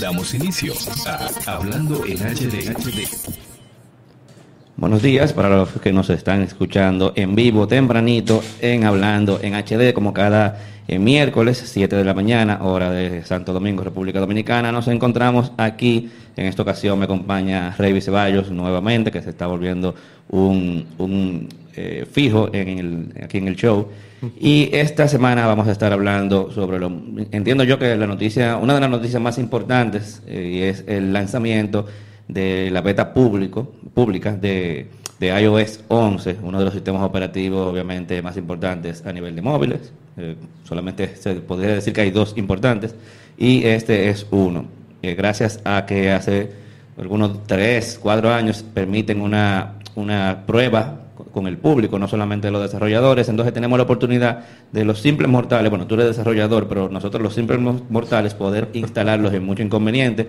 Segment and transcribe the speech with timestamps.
[0.00, 0.74] Damos inicio
[1.06, 2.72] a Hablando en HD.
[4.76, 9.92] Buenos días para los que nos están escuchando en vivo, tempranito, en Hablando en HD,
[9.92, 14.70] como cada eh, miércoles, 7 de la mañana, hora de Santo Domingo, República Dominicana.
[14.70, 19.96] Nos encontramos aquí, en esta ocasión me acompaña Rey Ceballos nuevamente, que se está volviendo
[20.28, 21.48] un, un
[21.80, 23.88] eh, fijo en el, aquí en el show.
[24.40, 26.90] Y esta semana vamos a estar hablando sobre lo...
[27.30, 31.86] Entiendo yo que la noticia, una de las noticias más importantes eh, es el lanzamiento
[32.26, 34.88] de la beta público, pública de,
[35.20, 39.92] de, iOS 11, uno de los sistemas operativos obviamente más importantes a nivel de móviles.
[40.16, 40.34] Eh,
[40.64, 42.96] solamente se podría decir que hay dos importantes
[43.38, 44.64] y este es uno.
[45.00, 46.50] Eh, gracias a que hace
[46.98, 51.07] algunos tres, cuatro años permiten una, una prueba
[51.38, 53.28] con el público, no solamente los desarrolladores.
[53.28, 57.32] Entonces tenemos la oportunidad de los simples mortales, bueno, tú eres desarrollador, pero nosotros los
[57.34, 60.28] simples mortales poder instalarlos en mucho inconveniente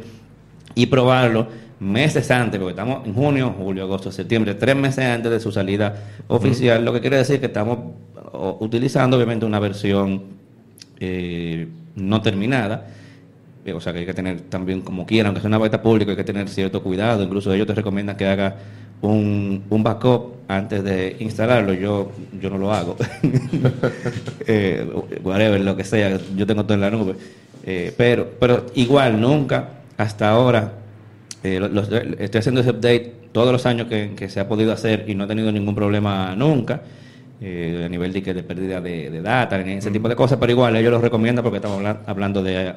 [0.76, 1.48] y probarlo
[1.80, 5.96] meses antes, porque estamos en junio, julio, agosto, septiembre, tres meses antes de su salida
[6.28, 7.80] oficial, lo que quiere decir que estamos
[8.60, 10.24] utilizando obviamente una versión
[11.00, 12.88] eh, no terminada,
[13.70, 16.12] eh, o sea que hay que tener también como quieran, aunque sea una beta pública,
[16.12, 18.56] hay que tener cierto cuidado, incluso ellos te recomiendan que haga
[19.02, 22.96] un, un backup antes de instalarlo, yo, yo no lo hago,
[24.48, 24.86] eh,
[25.24, 27.16] whatever, lo que sea, yo tengo todo en la nube,
[27.96, 30.74] pero, pero igual nunca hasta ahora
[31.44, 35.24] eh, estoy haciendo ese update todos los años que, se ha podido hacer y no
[35.24, 36.82] he tenido ningún problema nunca.
[37.42, 40.92] Eh, a nivel de, de pérdida de, data, ese tipo de cosas, pero igual ellos
[40.92, 42.74] lo recomiendan porque estamos hablando de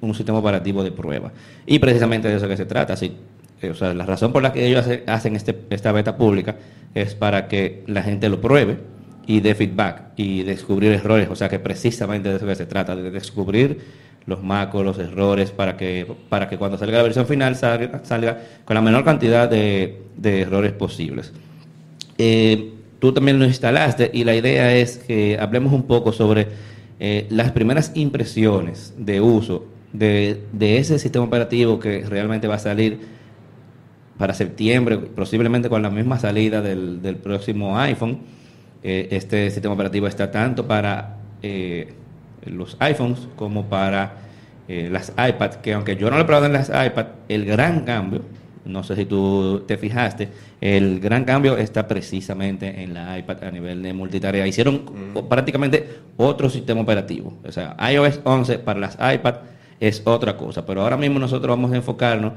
[0.00, 1.32] un sistema operativo de prueba.
[1.66, 2.94] Y precisamente de eso que se trata.
[2.94, 3.12] Así,
[3.62, 6.56] eh, o sea, la razón por la que ellos hacen este, esta beta pública
[6.94, 8.78] es para que la gente lo pruebe
[9.26, 11.28] y dé feedback y descubrir errores.
[11.30, 13.78] O sea, que precisamente de eso que se trata, de descubrir
[14.26, 18.38] los macos, los errores, para que, para que cuando salga la versión final salga, salga
[18.64, 21.32] con la menor cantidad de, errores posibles.
[22.18, 26.48] Eh, tú también lo instalaste y la idea es que hablemos un poco sobre
[26.98, 32.98] eh, las primeras impresiones de uso de, ese sistema operativo que realmente va a salir
[34.18, 38.18] para septiembre, posiblemente con la misma salida del, próximo iPhone.
[38.82, 41.16] Eh, este sistema operativo está tanto para
[42.46, 44.14] los iPhones como para
[44.72, 47.80] eh, las iPads, que aunque yo no lo he probado en las iPads, el gran
[47.80, 48.22] cambio,
[48.64, 50.28] no sé si tú te fijaste,
[50.60, 54.46] el gran cambio está precisamente en la iPad a nivel de multitarea.
[54.46, 55.28] Hicieron mm.
[55.28, 57.36] prácticamente otro sistema operativo.
[57.44, 59.40] O sea, iOS 11 para las iPads
[59.80, 62.34] es otra cosa, pero ahora mismo nosotros vamos a enfocarnos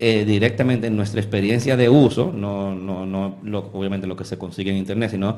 [0.00, 4.70] eh, directamente en nuestra experiencia de uso, no, no, no obviamente lo que se consigue
[4.72, 5.36] en Internet, sino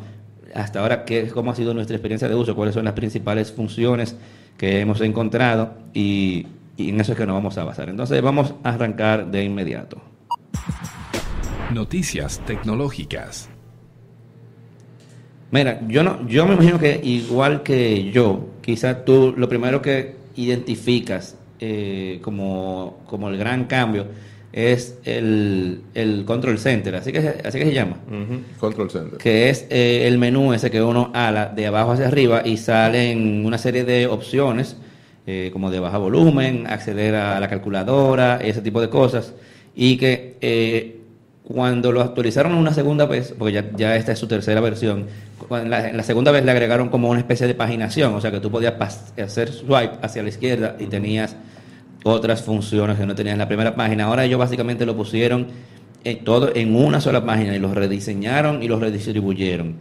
[0.55, 4.17] hasta ahora qué, cómo ha sido nuestra experiencia de uso, cuáles son las principales funciones
[4.56, 6.47] que hemos encontrado y,
[6.78, 7.89] en eso es que nos vamos a basar.
[7.89, 10.01] Entonces vamos a arrancar de inmediato.
[11.72, 13.49] Noticias tecnológicas.
[15.51, 20.23] Mira, yo no, yo me imagino que igual que yo, quizás tú lo primero que
[20.37, 24.06] identificas eh, como, como el gran cambio
[24.53, 27.97] es el, el Control Center, así que, así que se llama.
[28.61, 29.19] Control Center.
[29.19, 33.45] Que es eh, el menú ese que uno ala de abajo hacia arriba y salen
[33.45, 34.77] una serie de opciones,
[35.27, 39.34] eh, como de baja volumen, acceder a la calculadora, ese tipo de cosas.
[39.75, 41.01] Y que
[41.45, 45.06] cuando lo actualizaron una segunda vez, porque ya, ya esta es su tercera versión,
[45.50, 48.50] la, la, segunda vez le agregaron como una especie de paginación, o sea que tú
[48.50, 48.75] podías
[49.19, 51.37] hacer swipe hacia la izquierda y tenías
[52.05, 54.04] otras funciones que no tenían en la primera página.
[54.04, 55.49] Ahora ellos básicamente lo pusieron
[56.04, 59.75] en todo en una sola página y los rediseñaron y los redistribuyeron.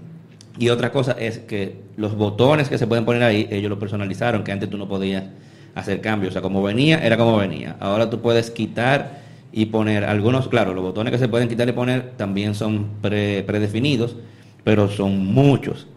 [0.58, 4.44] Y otra cosa es que los botones que se pueden poner ahí, ellos lo personalizaron,
[4.44, 5.24] que antes tú no podías
[5.76, 6.32] hacer cambios.
[6.32, 7.76] O sea, como venía, era como venía.
[7.80, 11.74] Ahora tú puedes quitar y poner algunos, claro, los botones que se pueden quitar y
[11.74, 14.16] poner también son predefinidos,
[14.64, 15.88] pero son muchos.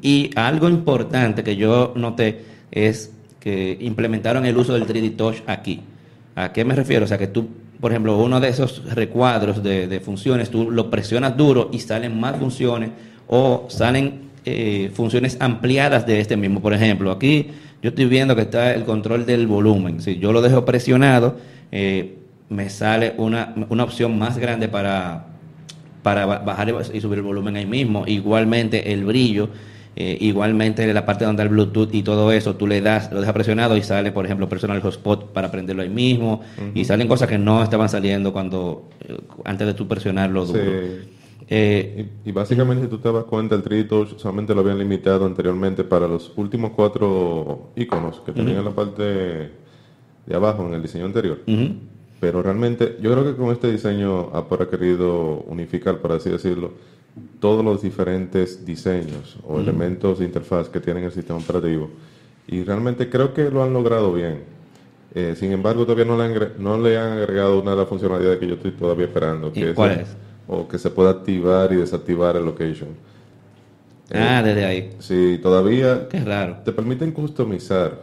[0.00, 5.80] Y algo importante que yo noté es que implementaron el uso del 3D Touch aquí.
[6.36, 7.04] ¿A qué me refiero?
[7.04, 7.48] O sea, que tú,
[7.80, 12.36] por ejemplo, uno de esos recuadros de, funciones, tú lo presionas duro y salen más
[12.36, 12.90] funciones
[13.26, 16.60] o salen eh, funciones ampliadas de este mismo.
[16.60, 17.48] Por ejemplo, aquí
[17.82, 20.00] yo estoy viendo que está el control del volumen.
[20.00, 21.38] Si yo lo dejo presionado,
[21.72, 25.26] eh, me sale una, una opción más grande para,
[26.06, 28.04] para bajar y subir el volumen ahí mismo.
[28.06, 29.48] Igualmente el brillo
[29.98, 33.34] eh, igualmente la parte donde el Bluetooth y todo eso, tú le das, lo dejas
[33.34, 36.42] presionado y sale, por ejemplo, personal hotspot para prenderlo ahí mismo.
[36.74, 40.60] Y salen cosas que no estaban saliendo cuando eh, antes de tú presionarlo duro.
[41.48, 45.26] Eh, y, básicamente, si tú te das cuenta, el 3D Touch solamente lo habían limitado
[45.26, 50.82] anteriormente para los últimos cuatro iconos que tenían en la parte de abajo en el
[50.82, 51.40] diseño anterior.
[52.20, 56.72] Pero realmente yo creo que con este diseño Apple ha querido unificar, por así decirlo,
[57.40, 61.90] todos los diferentes diseños o elementos de interfaz que tiene el sistema operativo.
[62.48, 64.40] Y realmente creo que lo han logrado bien.
[65.14, 68.38] Eh, sin embargo, todavía no le, han, no le han agregado una de las funcionalidades
[68.38, 69.48] que yo estoy todavía esperando.
[69.48, 70.16] ¿Y Que cuál el- es?
[70.48, 72.90] O que se pueda activar y desactivar el location.
[74.14, 74.90] Ah, desde ahí.
[75.00, 76.58] Sí, todavía Qué raro.
[76.64, 78.02] te permiten customizar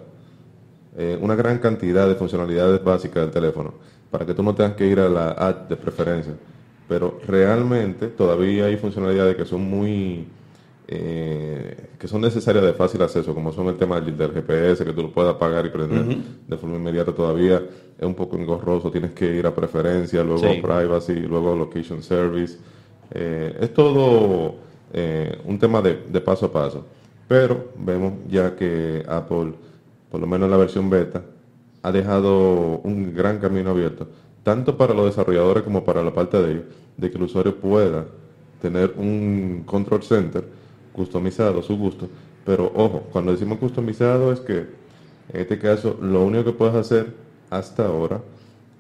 [0.98, 3.74] eh, una gran cantidad de funcionalidades básicas del teléfono
[4.14, 6.34] para que tú no tengas que ir a la app de preferencia.
[6.88, 10.28] Pero realmente todavía hay funcionalidades que son muy
[10.88, 14.94] eh, que son necesarias de fácil acceso, como son el tema del, del GPS, que
[14.94, 16.18] tú lo puedas apagar y prender
[16.48, 17.60] de forma inmediata todavía
[17.98, 20.46] es un poco engorroso, tienes que ir a preferencia, luego Sí.
[20.46, 22.60] a privacy, luego a location service.
[23.12, 24.56] Eh, es todo
[24.94, 26.86] eh, un tema de, de paso a paso.
[27.28, 29.54] Pero vemos ya que Apple,
[30.12, 31.24] por lo menos en la versión beta,
[31.84, 34.08] ha dejado un gran camino abierto,
[34.42, 36.64] tanto para los desarrolladores como para la parte de ellos,
[36.98, 38.06] de que el usuario pueda
[38.62, 40.46] tener un control center
[40.94, 42.08] customizado a su gusto.
[42.46, 47.14] Pero ojo, cuando decimos customizado es que en este caso lo único que puedes hacer
[47.50, 48.22] hasta ahora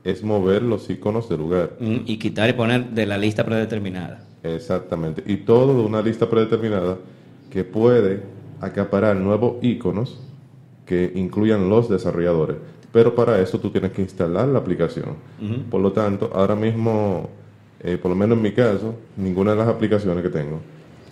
[0.03, 1.73] es mover los iconos del lugar.
[1.79, 4.25] Mm, Y quitar y poner de la lista predeterminada.
[4.44, 5.23] Exactamente.
[5.25, 6.97] Y todo de una lista predeterminada
[7.49, 8.21] que puede
[8.59, 10.19] acaparar nuevos iconos
[10.85, 12.57] que incluyan los desarrolladores.
[12.94, 15.16] Pero para eso tú tienes que instalar la aplicación.
[15.69, 17.28] Por lo tanto, ahora mismo,
[17.81, 20.60] eh, por lo menos en mi caso, ninguna de las aplicaciones que tengo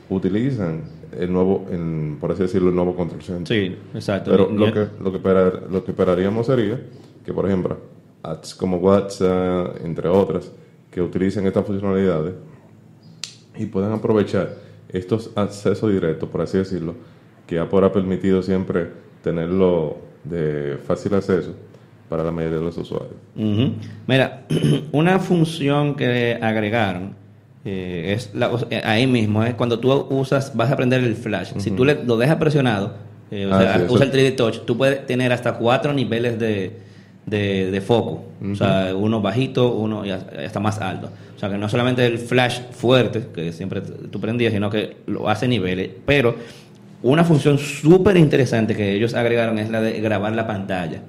[0.10, 0.84] utilizan
[1.18, 3.48] el nuevo, el- por así decirlo, el nuevo control center.
[3.48, 4.30] Sí, exacto.
[4.32, 6.80] Pero lo que, lo, que esperar- lo que esperaríamos sería
[7.26, 7.78] que, por ejemplo,
[8.24, 10.52] apps como WhatsApp, entre otras,
[10.92, 12.34] que utilicen estas funcionalidades
[13.58, 14.56] y puedan aprovechar
[14.90, 16.94] estos accesos directos, por así decirlo,
[17.48, 18.90] que Apple ha permitido siempre
[19.24, 21.54] tenerlo de fácil acceso
[22.12, 23.16] para la mayoría de los usuarios.
[24.06, 24.42] Mira,
[24.92, 27.16] una función que agregaron
[27.64, 31.54] eh, es la- eh, ahí mismo, es cuando tú usas, vas a prender el flash.
[31.58, 32.96] Si tú le, lo dejas presionado,
[33.32, 35.94] eh, o Ah, sea, sí, eso- usa el 3D Touch, tú puedes tener hasta cuatro
[35.94, 36.74] niveles de,
[37.26, 38.26] de, de foco.
[38.52, 41.10] O sea, uno bajito, uno y hasta más alto.
[41.34, 45.30] O sea, que no solamente el flash fuerte, que siempre tú prendías, sino que lo
[45.30, 45.92] hace niveles.
[46.06, 46.36] Pero
[47.04, 51.04] una función súper interesante que ellos agregaron es la de grabar la pantalla.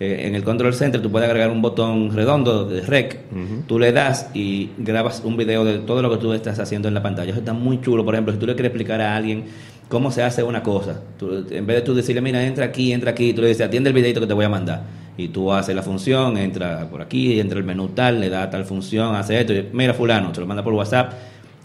[0.00, 3.20] Eh, en el Control Center tú puedes agregar un botón redondo de rec,
[3.68, 6.94] tú le das y grabas un video de todo lo que tú estás haciendo en
[6.94, 7.30] la pantalla.
[7.30, 8.04] Eso está muy chulo.
[8.04, 9.44] Por ejemplo, si tú le quieres explicar a alguien
[9.88, 13.12] cómo se hace una cosa, tú- en vez de tú decirle, mira, entra aquí, entra
[13.12, 14.82] aquí, tú le dices, atiende el videito que te voy a mandar.
[15.16, 18.64] Y tú haces la función, entra por aquí, entra el menú tal, le da tal
[18.64, 21.12] función, hace esto, y mira fulano, te lo manda por WhatsApp.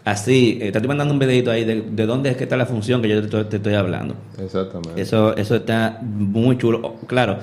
[0.05, 2.67] Así, eh, te estoy mandando un videito ahí de, de dónde es que está la
[2.67, 4.13] función que yo te, estoy- te estoy hablando.
[4.39, 5.01] Exactamente.
[5.01, 6.95] Eso, eso está muy chulo.
[7.07, 7.37] Claro,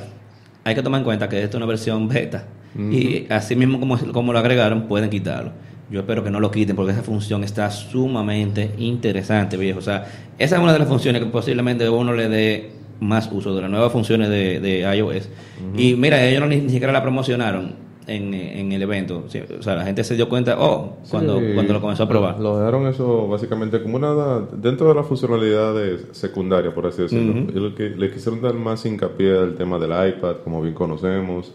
[0.67, 2.45] hay que tomar en cuenta que esto es una versión beta.
[2.77, 5.53] Y así mismo como, como lo agregaron, pueden quitarlo.
[5.93, 9.79] Yo espero que no lo quiten porque esa función está sumamente interesante, viejo.
[9.79, 10.05] O sea,
[10.37, 13.71] esa es una de las funciones que posiblemente uno le dé más uso de las
[13.71, 15.29] nuevas funciones de, de iOS.
[15.77, 19.25] Y mira, ellos no ni, ni siquiera la promocionaron en, en el evento.
[19.26, 21.47] O sea, la gente se dio cuenta, oh, cuando, Sí.
[21.55, 22.38] cuando lo comenzó a probar.
[22.41, 27.50] Lo dejaron eso básicamente como una dentro de las funcionalidades secundarias, por así decirlo.
[27.53, 31.53] Y lo que le quisieron dar más hincapié al tema del iPad, como bien conocemos,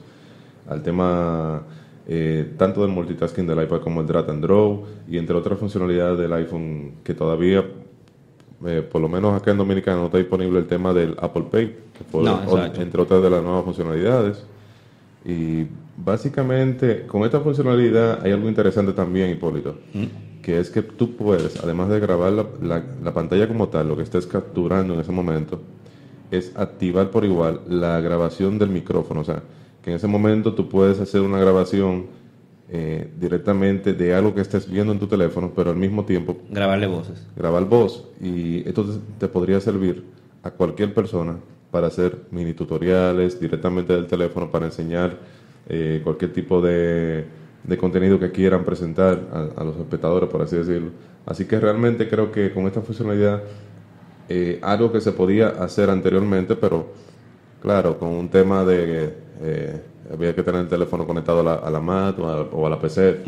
[0.70, 1.64] al tema
[2.08, 6.18] eh, tanto del multitasking del iPad como el drag and draw, y entre otras funcionalidades
[6.20, 7.64] del iPhone que todavía,
[8.66, 11.68] eh, por lo menos acá en Dominicana, no está disponible el tema del Apple Pay,
[11.98, 12.82] que fue No, exacto.
[12.82, 14.44] entre otras de las nuevas funcionalidades.
[15.24, 15.68] Y
[16.04, 19.76] básicamente con esta funcionalidad hay algo interesante también, Hipólito,
[20.42, 23.96] que es que tú puedes, además de grabar la, la- la pantalla como tal, lo
[23.96, 25.60] que estés capturando en ese momento,
[26.32, 29.22] es activar por igual la grabación del micrófono.
[29.22, 29.44] O sea,
[29.84, 32.06] que en ese momento tú puedes hacer una grabación
[32.70, 36.88] eh, directamente de algo que estés viendo en tu teléfono, pero al mismo tiempo Grabarle
[36.88, 37.28] voces.
[37.36, 38.86] grabar voz y esto
[39.20, 40.06] te podría servir
[40.44, 41.36] a cualquier persona
[41.70, 45.18] para hacer mini tutoriales directamente del teléfono para enseñar
[45.70, 47.26] eh, cualquier tipo de,
[47.64, 50.92] de contenido que quieran presentar a, a los espectadores, por así decirlo.
[51.26, 53.44] Así que realmente creo que con esta funcionalidad,
[54.30, 56.88] eh, algo que se podía hacer anteriormente, pero
[57.62, 59.14] claro, con un tema de que
[59.44, 62.66] eh, había que tener el teléfono conectado a la, a la Mac o a, o
[62.66, 63.20] a la PC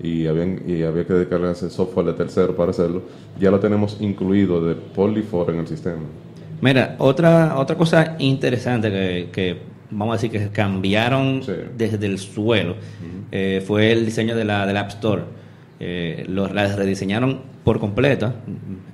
[0.00, 3.02] y, habían, y había que descargarse software de tercero para hacerlo,
[3.40, 6.02] ya lo tenemos incluido de default en el sistema.
[6.60, 9.56] Mira, otra, otra cosa interesante que, que
[9.90, 11.52] vamos a decir que cambiaron Sí.
[11.76, 12.76] desde el suelo
[13.32, 15.22] eh, fue el diseño de la, del App Store.
[15.80, 18.34] Eh, lo, la rediseñaron por completa.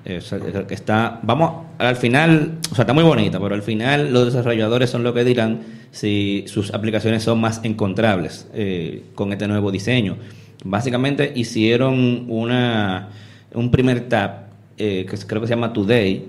[0.05, 4.13] Eh, o sea, está, vamos, al final, o sea, está muy bonita, pero al final
[4.13, 5.61] los desarrolladores son los que dirán
[5.93, 10.17] si sus aplicaciones son más encontrables eh, con este nuevo diseño.
[10.65, 13.11] Básicamente hicieron una,
[13.55, 14.47] un primer tab
[14.77, 16.25] eh, que creo que se llama Today,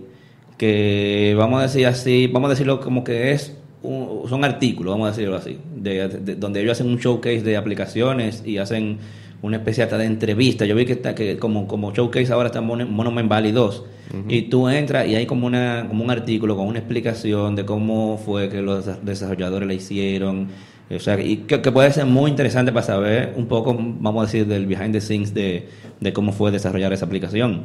[0.58, 5.08] que vamos a decir así, vamos a decirlo como que es un- son artículos, vamos
[5.08, 8.98] a decirlo así, de, de- donde ellos hacen un showcase de aplicaciones y hacen
[9.42, 10.66] una especie hasta de entrevista.
[10.66, 13.84] Yo vi que está que como, como showcase ahora está Mon- Monument Valley 2
[14.30, 18.18] y tú entras y hay como una como un artículo con una explicación de cómo
[18.24, 20.48] fue que los desarrolladores la hicieron.
[20.96, 24.26] O sea, y que, que puede ser muy interesante para saber un poco, vamos a
[24.28, 25.68] decir, del behind the scenes de,
[26.00, 27.64] de cómo fue desarrollar esa aplicación.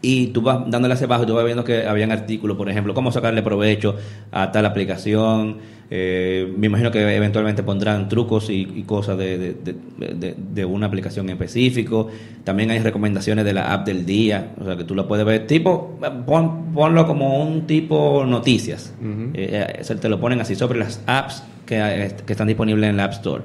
[0.00, 2.94] Y tú vas dándole hacia abajo y tú vas viendo que habían artículos, por ejemplo,
[2.94, 3.96] cómo sacarle provecho
[4.30, 5.56] a tal aplicación.
[5.90, 11.26] Eh, me imagino que eventualmente pondrán trucos y, y cosas de, de- de- una aplicación
[11.26, 12.08] en específico.
[12.44, 15.46] También hay recomendaciones de la app del día, o sea que tú la puedes ver.
[15.46, 18.92] Tipo, pon- ponlo como un tipo noticias.
[19.34, 22.90] Eh, eh, se te lo ponen así sobre las apps que, eh, que están disponibles
[22.90, 23.42] en la App Store.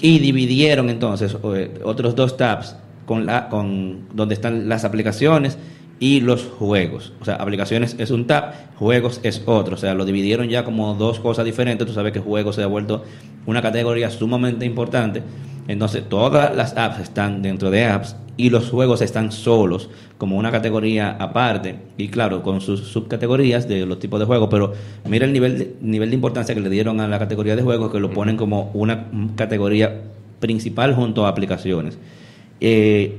[0.00, 5.58] Y dividieron entonces eh, otros dos tabs con la, con donde están las aplicaciones
[6.04, 7.14] y los juegos.
[7.22, 9.74] O sea, aplicaciones es un tab, juegos es otro.
[9.74, 11.86] O sea, lo dividieron ya como dos cosas diferentes.
[11.86, 13.04] Tú sabes que juegos se ha vuelto
[13.46, 15.22] una categoría sumamente importante.
[15.66, 20.50] Entonces, todas las apps están dentro de apps y los juegos están solos como una
[20.50, 24.74] categoría aparte y claro, con sus subcategorías de los tipos de juegos, pero
[25.08, 27.90] mira el nivel de, nivel de importancia que le dieron a la categoría de juegos
[27.90, 29.06] que lo ponen como una
[29.36, 30.02] categoría
[30.38, 31.96] principal junto a aplicaciones.
[32.60, 33.16] Eh,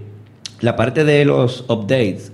[0.59, 2.31] la parte de los updates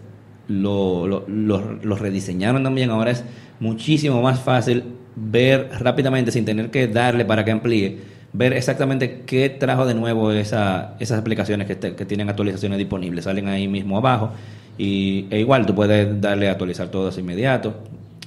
[0.59, 2.89] lo, lo, rediseñaron también.
[2.89, 3.23] Ahora es
[3.59, 4.83] muchísimo más fácil
[5.15, 7.99] ver rápidamente, sin tener que darle para que amplíe,
[8.33, 13.25] ver exactamente qué trajo de nuevo esa, esas aplicaciones que, que tienen actualizaciones disponibles.
[13.25, 14.31] Salen ahí mismo abajo.
[14.77, 17.75] Y, e igual tú puedes darle a actualizar todas inmediato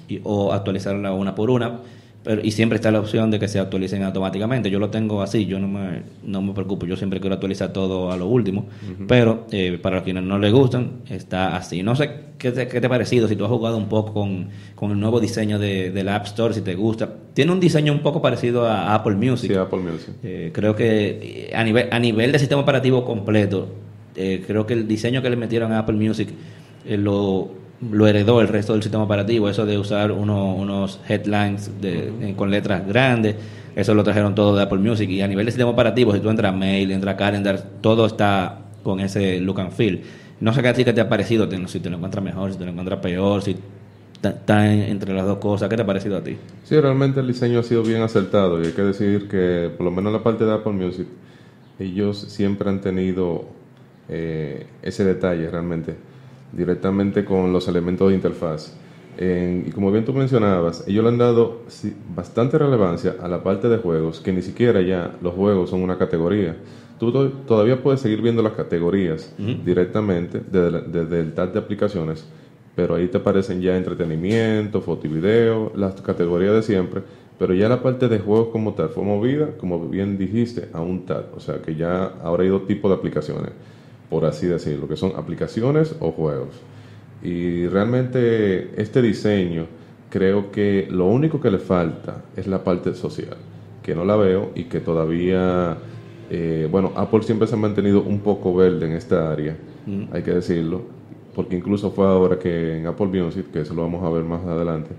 [0.08, 1.80] y- o actualizarla una por una.
[2.24, 4.70] Pero, y siempre está la opción de que se actualicen automáticamente.
[4.70, 6.86] Yo lo tengo así, yo no me, no me preocupo.
[6.86, 8.66] Yo siempre quiero actualizar todo a lo último.
[9.06, 11.82] Pero eh, para quienes no les gustan, está así.
[11.82, 14.48] No sé qué te, qué te ha parecido, si tú has jugado un poco con,
[14.74, 17.12] con el nuevo diseño de, del App Store, si te gusta.
[17.34, 19.50] Tiene un diseño un poco parecido a Apple Music.
[19.52, 20.14] Sí, Apple Music.
[20.22, 23.68] Eh, creo que eh, a nivel, a nivel de sistema operativo completo,
[24.16, 26.28] eh, creo que el diseño que le metieron a Apple Music
[26.86, 27.50] eh, lo,
[27.90, 29.48] lo heredó el resto del sistema operativo.
[29.48, 33.36] Eso de usar uno- unos headlines eh, con letras grandes,
[33.76, 35.08] eso lo trajeron todo de Apple Music.
[35.10, 38.60] Y a nivel de sistema operativo, si tú entras a Mail, entras Calendar, todo está
[38.82, 40.02] con ese look and feel.
[40.40, 42.58] No sé qué a ti qué te ha parecido, si te lo encuentras mejor, si
[42.58, 43.56] te lo encuentras peor, si
[44.14, 45.68] está- está en- entre las dos cosas.
[45.68, 46.36] ¿Qué te ha parecido a ti?
[46.64, 49.90] Sí, realmente el diseño ha sido bien acertado y hay que decir que por lo
[49.90, 51.06] menos en la parte de Apple Music
[51.78, 53.44] ellos siempre han tenido
[54.08, 55.96] eh, ese detalle realmente
[56.56, 58.74] directamente con los elementos de interfaz.
[59.16, 61.62] En- y como bien tú mencionabas, ellos le han dado
[62.16, 65.96] bastante relevancia a la parte de juegos, que ni siquiera ya los juegos son una
[65.98, 66.56] categoría.
[66.98, 69.32] Tú to- todavía puedes seguir viendo las categorías
[69.64, 72.24] directamente desde, la- desde el tab de aplicaciones,
[72.74, 77.02] pero ahí te aparecen ya entretenimiento, foto y video, las categorías de siempre,
[77.38, 81.04] pero ya la parte de juegos como tal fue movida, como bien dijiste, a un
[81.06, 81.26] tab.
[81.36, 83.50] O sea que ya ahora hay dos tipos de aplicaciones,
[84.14, 86.54] por así decirlo, que son aplicaciones o juegos.
[87.20, 89.66] Y realmente este diseño
[90.08, 93.36] creo que lo único que le falta es la parte social,
[93.82, 95.76] que no la veo y que todavía,
[96.30, 99.56] eh, bueno, Apple siempre se ha mantenido un poco verde en esta área,
[100.12, 100.82] hay que decirlo,
[101.34, 104.44] porque incluso fue ahora que en Apple Music, que eso lo vamos a ver más
[104.44, 104.90] adelante,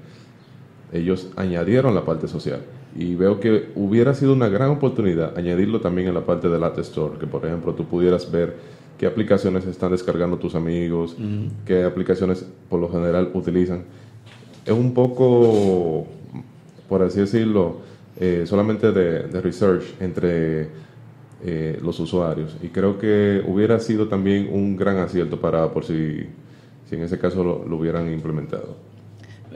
[0.92, 2.60] ellos añadieron la parte social.
[2.98, 6.80] Y veo que hubiera sido una gran oportunidad añadirlo también en la parte del App
[6.80, 11.16] Store, que por ejemplo tú pudieras ver qué aplicaciones están descargando tus amigos,
[11.66, 13.84] qué aplicaciones por lo general utilizan.
[14.66, 16.08] Es un poco,
[16.90, 17.78] por así decirlo,
[18.20, 20.70] eh, solamente de, de research entre
[21.44, 22.56] eh, los usuarios.
[22.64, 26.28] Y creo que hubiera sido también un gran acierto para Apple si,
[26.90, 28.78] si en ese caso lo, lo hubieran implementado.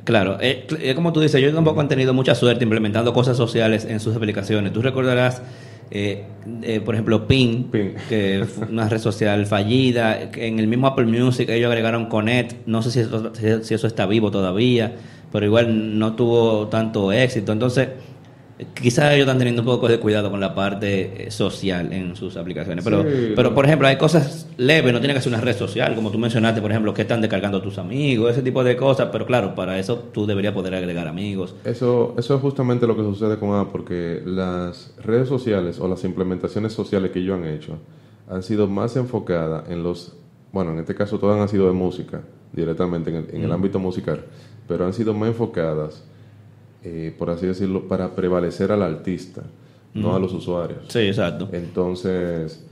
[0.04, 3.86] Claro, eh, es como tú dices, ellos tampoco han tenido mucha suerte implementando cosas sociales
[3.86, 4.74] en sus aplicaciones.
[4.74, 5.42] Tú recordarás,
[5.92, 6.24] eh,
[6.62, 7.92] eh, por ejemplo, Ping, Ping.
[8.08, 10.20] que fue una red social fallida.
[10.36, 12.68] En el mismo Apple Music ellos agregaron Connect.
[12.68, 13.32] No sé si eso,
[13.64, 14.96] si eso está vivo todavía,
[15.32, 17.52] pero igual no tuvo tanto éxito.
[17.52, 17.90] Entonces,
[18.74, 22.36] quizás ellos están teniendo un poco de cuidado con la parte eh, social en sus
[22.38, 22.84] aplicaciones.
[22.84, 25.96] Pero, Sí, pero por ejemplo, hay cosas leves, no tiene que ser una red social,
[25.96, 29.10] como tú mencionaste, por ejemplo, que están descargando tus amigos, ese tipo de cosas.
[29.12, 31.56] Pero claro, para eso tú deberías poder agregar amigos.
[31.64, 36.04] Eso, eso es justamente lo que sucede con Apple, porque las redes sociales o las
[36.04, 37.78] implementaciones sociales que ellos han hecho
[38.30, 40.14] han sido más enfocadas en los,
[40.52, 42.22] bueno, en este caso todas han sido de música,
[42.54, 44.24] directamente en el, en el ámbito musical,
[44.68, 46.04] pero han sido más enfocadas
[46.84, 49.44] eh, por así decirlo, para prevalecer al artista,
[49.94, 50.80] no a los usuarios.
[50.88, 51.50] Sí, exacto.
[51.52, 52.64] Entonces,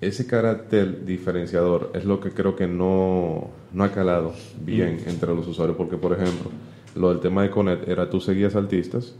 [0.00, 4.32] ese carácter diferenciador es lo que creo que no, no ha calado
[4.64, 6.50] bien entre los usuarios, porque por ejemplo,
[6.96, 9.14] lo del tema de Conet era tú seguías artistas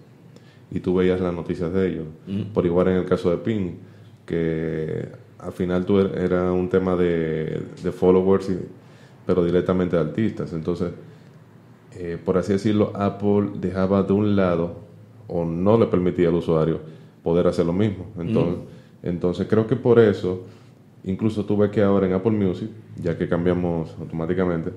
[0.71, 2.05] y tú veías las noticias de ellos.
[2.53, 3.73] Por igual en el caso de Ping,
[4.27, 5.07] que
[5.39, 8.59] al final tú er- era un tema de, de followers, y-
[9.27, 10.53] pero directamente de artistas.
[10.53, 10.91] Entonces,
[11.97, 14.77] eh, por así decirlo, Apple dejaba de un lado
[15.29, 16.81] o no le permitía al usuario
[17.23, 18.07] poder hacer lo mismo.
[18.19, 18.57] Entonces,
[19.03, 20.43] entonces creo que por eso,
[21.05, 24.71] incluso tú ves que ahora en Apple Music, ya que cambiamos automáticamente,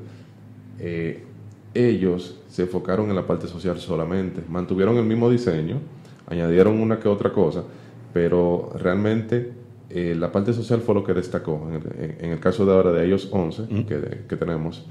[0.79, 1.23] eh,
[1.73, 5.79] ellos se enfocaron en la parte social solamente, mantuvieron el mismo diseño,
[6.27, 7.63] añadieron una que otra cosa,
[8.13, 9.51] pero realmente
[9.89, 11.67] eh, la parte social fue lo que destacó.
[11.69, 14.85] En el, en el caso de ahora de iOS 11 que, que tenemos,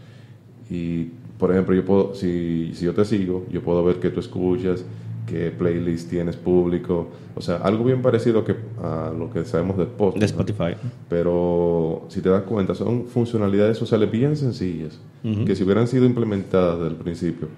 [0.71, 4.21] y por ejemplo, yo puedo, si, si yo te sigo, yo puedo ver que tú
[4.21, 4.85] escuchas,
[5.27, 9.85] qué playlist tienes público, o sea, algo bien parecido que, a lo que sabemos de
[9.85, 10.21] Spotify.
[10.21, 10.75] De Spotify.
[11.09, 14.99] Pero si te das cuenta, son funcionalidades sociales bien sencillas,
[15.47, 17.49] que si hubieran sido implementadas desde el principio,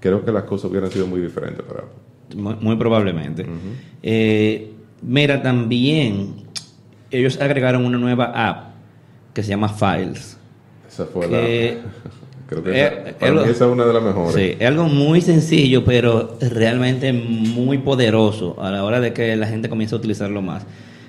[0.00, 1.84] creo que las cosas hubieran sido muy diferentes para.
[2.36, 3.44] Muy, muy probablemente.
[4.02, 4.70] Eh,
[5.02, 6.34] mira, también
[7.10, 8.70] ellos agregaron una nueva app
[9.34, 10.36] que se llama Files.
[10.88, 11.90] Esa fue Que- la...
[12.50, 14.34] Creo que Eh, esa, para eh, mí esa es una de las mejores.
[14.34, 19.46] Sí, es algo muy sencillo, pero realmente muy poderoso a la hora de que la
[19.46, 20.66] gente comience a utilizarlo más.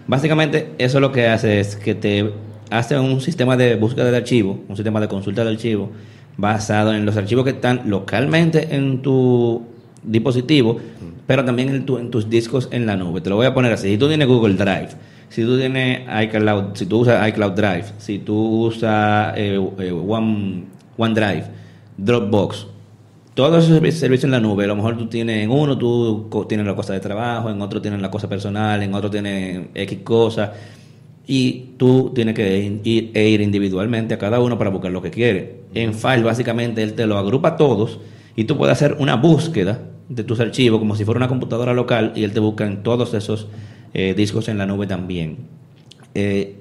[0.07, 2.31] Básicamente, eso lo que hace es que te
[2.69, 5.89] hace un sistema de búsqueda de archivos, un sistema de consulta de archivos,
[6.37, 9.63] basado en los archivos que están localmente en tu
[10.03, 10.79] dispositivo,
[11.27, 13.21] pero también en, tu- en tus discos en la nube.
[13.21, 13.89] Te lo voy a poner así.
[13.89, 14.89] Si tú tienes Google Drive,
[15.29, 20.63] si tú tienes iCloud, si tú usas iCloud Drive, si tú usas eh, eh, One,
[21.01, 21.45] OneDrive,
[21.97, 22.67] Dropbox,
[23.33, 26.45] todos esos servi- servicios en la nube, a lo mejor tú tienes en uno, tú
[26.47, 29.99] tienes la cosa de trabajo, en otro tienes la cosa personal, en otro tienes X
[30.03, 30.53] cosa,
[31.27, 32.81] y tú tienes que
[33.13, 35.49] e ir individualmente a cada uno para buscar lo que quieres.
[35.73, 37.99] En File, básicamente, él te lo agrupa todos
[38.35, 42.11] y tú puedes hacer una búsqueda de tus archivos como si fuera una computadora local
[42.15, 43.47] y él te busca en todos esos
[43.93, 45.37] eh, discos en la nube también.
[46.15, 46.57] Eh,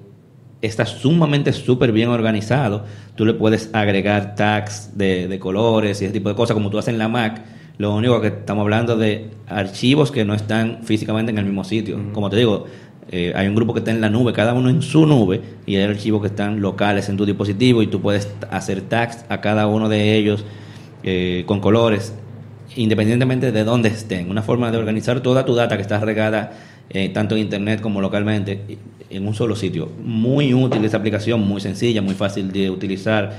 [0.63, 2.85] está sumamente súper bien organizado.
[3.15, 6.79] Tú le puedes agregar tags de, de colores y ese tipo de cosas como tú
[6.79, 7.43] haces en la Mac.
[7.79, 11.99] Lo único que estamos hablando de archivos que no están físicamente en el mismo sitio.
[12.13, 12.67] Como te digo,
[13.11, 15.77] eh, hay un grupo que está en la nube, cada uno en su nube, y
[15.77, 19.67] hay archivos que están locales en tu dispositivo y tú puedes hacer tags a cada
[19.67, 20.45] uno de ellos
[21.03, 22.13] eh, con colores
[22.77, 24.31] independientemente de dónde estén.
[24.31, 26.53] Una forma de organizar toda tu data que está regada
[26.91, 29.91] eh, tanto en internet como localmente en un solo sitio.
[30.05, 33.33] Muy útil esta aplicación, muy sencilla, muy fácil de utilizar.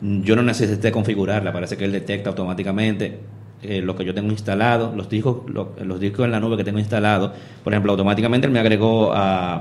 [0.00, 3.18] Yo no necesité configurarla, parece que él detecta automáticamente
[3.62, 6.62] eh, lo que yo tengo instalado, los discos, lo- los discos en la nube que
[6.64, 7.32] tengo instalado.
[7.64, 9.54] Por ejemplo, automáticamente él me agregó a,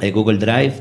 [0.00, 0.74] a Google Drive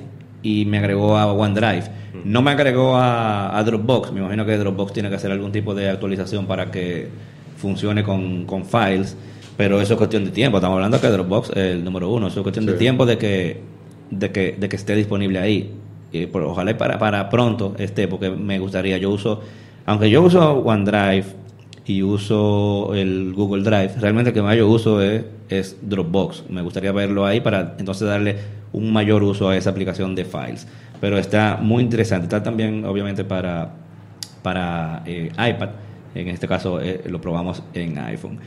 [0.43, 1.83] y me agregó a OneDrive.
[2.23, 4.11] No me agregó a, a Dropbox.
[4.11, 7.07] Me imagino que Dropbox tiene que hacer algún tipo de actualización para que
[7.57, 9.17] funcione con, con files.
[9.57, 10.57] Pero eso es cuestión de tiempo.
[10.57, 12.27] Estamos hablando que Dropbox es el número uno.
[12.27, 13.59] Eso es cuestión de tiempo de que,
[14.11, 15.71] de que, de que esté disponible ahí.
[16.11, 18.97] Y por- ojalá para, para pronto esté, porque me gustaría.
[18.97, 19.41] Yo uso,
[19.85, 21.25] aunque yo uso OneDrive
[21.87, 26.43] y uso el Google Drive, realmente el que más yo uso es, es Dropbox.
[26.49, 28.35] Me gustaría verlo ahí para entonces darle
[28.73, 30.67] un mayor uso a esa aplicación de files.
[31.01, 32.25] Pero está muy interesante.
[32.25, 33.73] Está también, obviamente, para,
[34.43, 35.69] para eh, iPad.
[36.15, 38.39] En este caso eh, lo probamos en iPhone.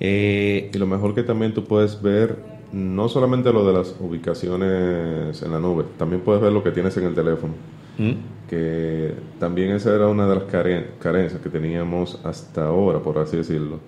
[0.00, 2.36] Eh, Y lo mejor que también tú puedes ver,
[2.72, 6.96] no solamente lo de las ubicaciones en la nube, también puedes ver lo que tienes
[6.96, 7.54] en el teléfono.
[7.98, 8.12] ¿Mm?
[8.48, 13.36] Que también esa era una de las care- carencias que teníamos hasta ahora, por así
[13.36, 13.78] decirlo,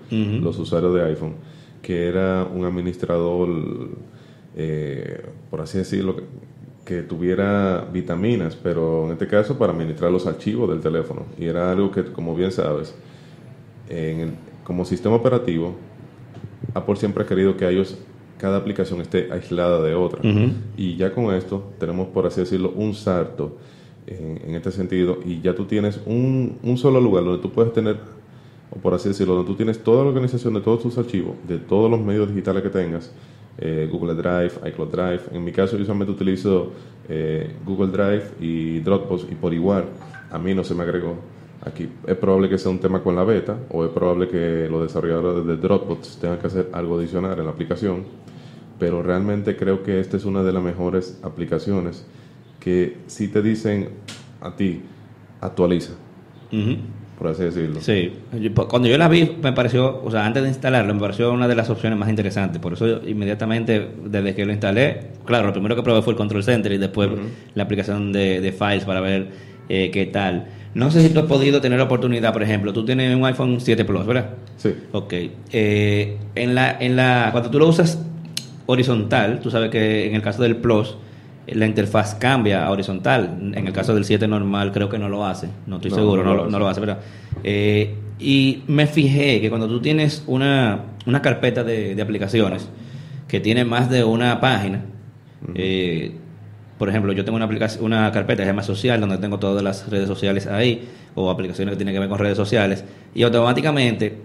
[0.42, 1.34] los usuarios de iPhone,
[1.82, 3.48] que era un administrador,
[4.56, 6.22] eh, por así decirlo, que,
[6.84, 11.22] que tuviera vitaminas, pero en este caso para administrar los archivos del teléfono.
[11.38, 12.94] Y era algo que, como bien sabes,
[13.88, 14.30] en el-
[14.64, 15.74] como sistema operativo,
[16.74, 17.96] Apple siempre ha querido que ellos,
[18.38, 20.20] cada aplicación esté aislada de otra.
[20.76, 23.56] Y ya con esto tenemos, por así decirlo, un salto
[24.06, 25.18] en, en este sentido.
[25.24, 27.96] Y ya tú tienes un, un solo lugar donde tú puedes tener,
[28.70, 31.58] o por así decirlo, donde tú tienes toda la organización de todos tus archivos, de
[31.58, 33.12] todos los medios digitales que tengas.
[33.58, 35.20] eh, Google Drive, iCloud Drive.
[35.32, 36.72] En mi caso, yo solamente utilizo
[37.08, 39.84] eh, Google Drive y Dropbox y por igual
[40.30, 41.14] a mí no se me agregó
[41.62, 41.88] aquí.
[42.06, 45.46] Es probable que sea un tema con la beta o es probable que los desarrolladores
[45.46, 48.04] de Dropbox tengan que hacer algo adicional en la aplicación,
[48.78, 52.06] pero realmente creo que esta es una de las mejores aplicaciones
[52.60, 53.90] que si te dicen
[54.40, 54.82] a ti,
[55.40, 55.94] actualiza.
[57.18, 57.80] Por así decirlo.
[57.80, 58.12] Sí,
[58.54, 61.48] pues, cuando yo la vi me pareció, o sea, antes de instalarlo me pareció una
[61.48, 65.52] de las opciones más interesantes, por eso yo inmediatamente desde que lo instalé, claro, lo
[65.52, 67.08] primero que probé fue el Control Center y después
[67.54, 69.28] la aplicación de, de Files para ver
[69.68, 70.46] eh, qué tal.
[70.76, 73.58] No sé si tú has podido tener la oportunidad, por ejemplo, tú tienes un iPhone
[73.60, 74.30] 7 Plus, ¿verdad?
[74.58, 74.74] Sí.
[74.92, 75.14] Ok.
[75.50, 77.98] Eh, en la, en la, cuando tú lo usas
[78.66, 80.96] horizontal, tú sabes que en el caso del Plus,
[81.46, 83.38] la interfaz cambia a horizontal.
[83.54, 85.48] En el caso del 7 normal, creo que no lo hace.
[85.66, 86.52] No estoy No, seguro, no no, lo lo, hace.
[86.52, 86.98] no lo hace, ¿verdad?
[87.42, 92.68] Eh, y me fijé que cuando tú tienes una, una carpeta de, de aplicaciones
[93.28, 94.82] que tiene más de una página,
[95.54, 96.12] eh,
[96.78, 99.62] por ejemplo, yo tengo una, aplicación, una carpeta que se llama social, donde tengo todas
[99.62, 102.84] las redes sociales ahí, o aplicaciones que tienen que ver con redes sociales,
[103.14, 104.16] y automáticamente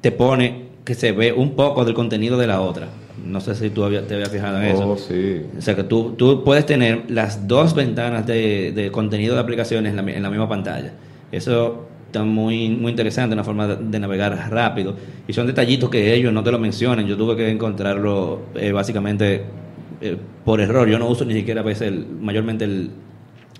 [0.00, 2.88] te pone que se ve un poco del contenido de la otra.
[3.24, 4.90] No sé si tú había- te habías fijado en eso.
[4.92, 5.42] Oh, sí.
[5.56, 9.90] O sea que tú, tú puedes tener las dos ventanas de, de contenido de aplicaciones
[9.90, 10.92] en la, en la misma pantalla.
[11.30, 14.96] Eso está muy, muy interesante, una forma de, de navegar rápido.
[15.28, 17.06] Y son detallitos que ellos no te lo mencionan.
[17.06, 19.44] Yo tuve que encontrarlo eh, básicamente
[20.02, 20.88] eh, por error.
[20.88, 22.90] Yo no uso ni siquiera a veces el- mayormente el,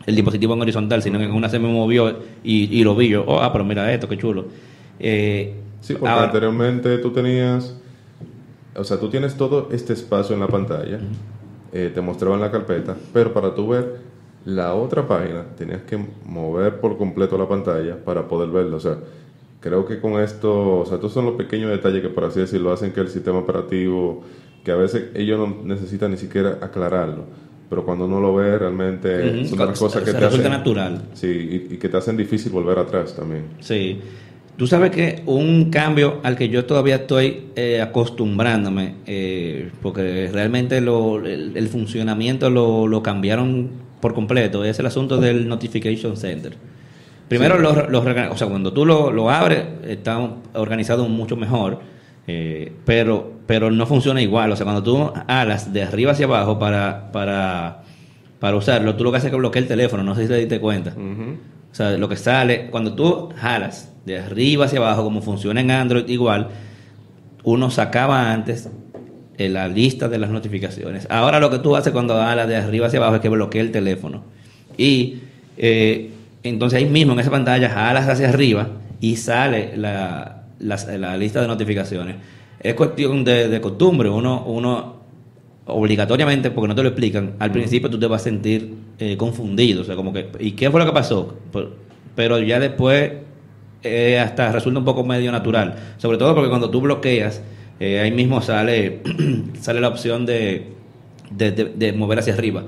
[0.06, 3.08] el dispositivo en horizontal, sino que en una se me movió y, y lo vi
[3.08, 3.24] yo.
[3.26, 4.46] Oh, ah, pero mira esto, qué chulo.
[4.98, 7.76] Eh, Sí, porque ahora- anteriormente tú tenías,
[8.76, 11.00] o sea, tú tienes todo este espacio en la pantalla,
[11.72, 13.96] eh, te mostraban la carpeta, pero para tú ver
[14.44, 18.76] la otra página tenías que mover por completo la pantalla para poder verlo.
[18.76, 18.96] O sea,
[19.60, 22.72] creo que con esto, o sea, estos son los pequeños detalles que por así decirlo
[22.72, 24.22] hacen que el sistema operativo,
[24.64, 27.24] que a veces ellos no necesitan ni siquiera aclararlo,
[27.68, 30.52] pero cuando uno lo ve realmente Ujú, son de las cosas que te resulta hacen
[30.58, 31.02] natural.
[31.14, 31.26] Sí,
[31.70, 33.44] y, y que te hacen difícil volver atrás también.
[33.60, 33.98] Sí.
[34.56, 40.80] Tú sabes que un cambio al que yo todavía estoy eh, acostumbrándome, eh, porque realmente
[40.80, 43.70] lo- el, el funcionamiento lo, lo cambiaron
[44.00, 46.54] por completo, es el asunto del Notification Center.
[47.28, 47.62] Primero, Sí.
[47.62, 50.18] los, los o sea, cuando tú lo, lo abres, está
[50.54, 51.78] organizado mucho mejor,
[52.26, 54.52] eh, pero, pero no funciona igual.
[54.52, 57.82] O sea, cuando tú alas de arriba hacia abajo para, para,
[58.38, 60.36] para usarlo, tú lo que haces es que bloquea el teléfono, no sé si te
[60.36, 60.94] diste cuenta.
[60.96, 65.70] O sea, lo que sale, cuando tú jalas de arriba hacia abajo, como funciona en
[65.70, 66.48] Android igual,
[67.44, 68.68] uno sacaba antes
[69.38, 71.06] eh, la lista de las notificaciones.
[71.10, 73.72] Ahora lo que tú haces cuando jalas de arriba hacia abajo es que bloquea el
[73.72, 74.24] teléfono.
[74.76, 75.20] Y
[75.56, 76.10] eh,
[76.42, 78.68] entonces ahí mismo en esa pantalla jalas hacia arriba
[79.00, 82.16] y sale la, la- la lista de notificaciones.
[82.60, 84.08] Es cuestión de, de costumbre.
[84.08, 84.96] Uno, uno
[85.66, 89.82] obligatoriamente, porque no te lo explican, al principio tú te vas a sentir eh, confundido,
[89.82, 91.36] o sea, como que, ¿y qué fue lo que pasó?
[91.52, 91.70] Pero,
[92.16, 93.12] pero ya después
[93.84, 97.42] eh, hasta resulta un poco medio natural, sobre todo porque cuando tú bloqueas,
[97.78, 99.00] eh, ahí mismo sale,
[99.60, 100.66] sale la opción de,
[101.30, 102.64] de, de- de mover hacia arriba.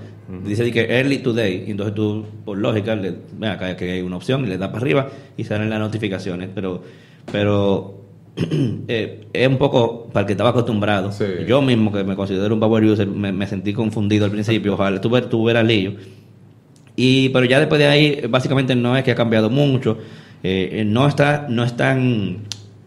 [0.46, 3.14] Dice que early today, y entonces tú, por lógica, le,
[3.46, 6.82] acá que hay una opción, y le das para arriba y salen las notificaciones, pero,
[7.30, 8.00] pero
[8.88, 11.12] eh, es un poco para el que estaba acostumbrado.
[11.12, 11.24] Sí.
[11.46, 14.74] Yo mismo, que me considero un power user, me, me sentí confundido al principio.
[14.74, 15.94] Ojalá tú, tú verás lío.
[16.96, 19.98] Y, pero ya después de ahí, básicamente no es que ha cambiado mucho.
[20.42, 22.44] Eh, eh, no, está, no están.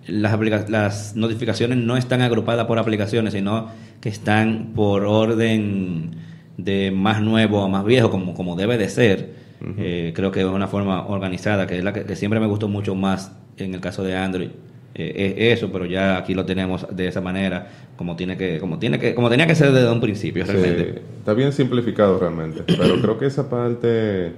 [0.08, 3.70] Las, las notificaciones no están agrupadas por aplicaciones, sino
[4.00, 6.12] que están por orden
[6.56, 9.48] de más nuevo a más viejo, como, como debe de ser.
[9.78, 12.68] Eh, creo que es una forma organizada, que es la que, que siempre me gustó
[12.68, 14.50] mucho más en el caso de Android.
[14.96, 18.80] Eh, es eso, pero ya aquí lo tenemos de esa manera, como tiene que, como
[18.80, 21.02] tiene que, como tenía que ser desde un principio, Sí, realmente.
[21.20, 24.32] está bien simplificado realmente, pero creo que esa parte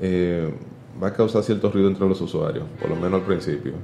[0.00, 0.50] eh,
[1.00, 3.74] va a causar cierto ruido entre los usuarios, por lo menos al principio.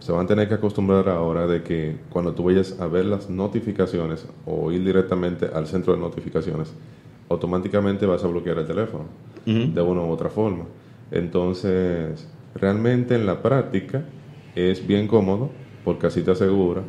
[0.00, 3.28] Se van a tener que acostumbrar ahora de que cuando tú vayas a ver las
[3.30, 6.72] notificaciones o ir directamente al centro de notificaciones,
[7.28, 9.04] automáticamente vas a bloquear el teléfono
[9.44, 10.64] de una u otra forma.
[11.12, 14.02] Entonces, realmente en la práctica
[14.54, 15.50] es bien cómodo
[15.84, 16.82] porque así te asegura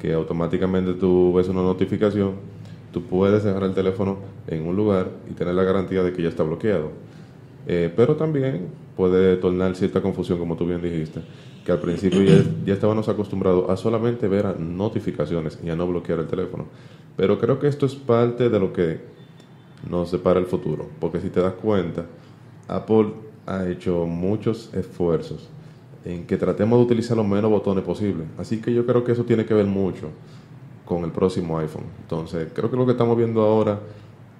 [0.00, 2.32] que automáticamente tú ves una notificación,
[2.92, 6.28] tú puedes dejar el teléfono en un lugar y tener la garantía de que ya
[6.28, 6.90] está bloqueado.
[7.68, 11.20] Eh, pero también puede tornar cierta confusión, como tú bien dijiste,
[11.64, 15.86] que al principio ya, ya estábamos acostumbrados a solamente ver a notificaciones y a no
[15.86, 16.66] bloquear el teléfono.
[17.16, 19.00] Pero creo que esto es parte de lo que
[19.88, 22.06] nos separa el futuro, porque si te das cuenta,
[22.66, 23.12] Apple
[23.46, 25.48] ha hecho muchos esfuerzos
[26.04, 28.24] en que tratemos de utilizar los menos botones posible.
[28.38, 30.08] Así que yo creo que eso tiene que ver mucho
[30.84, 31.84] con el próximo iPhone.
[32.00, 33.78] Entonces, creo que lo que estamos viendo ahora,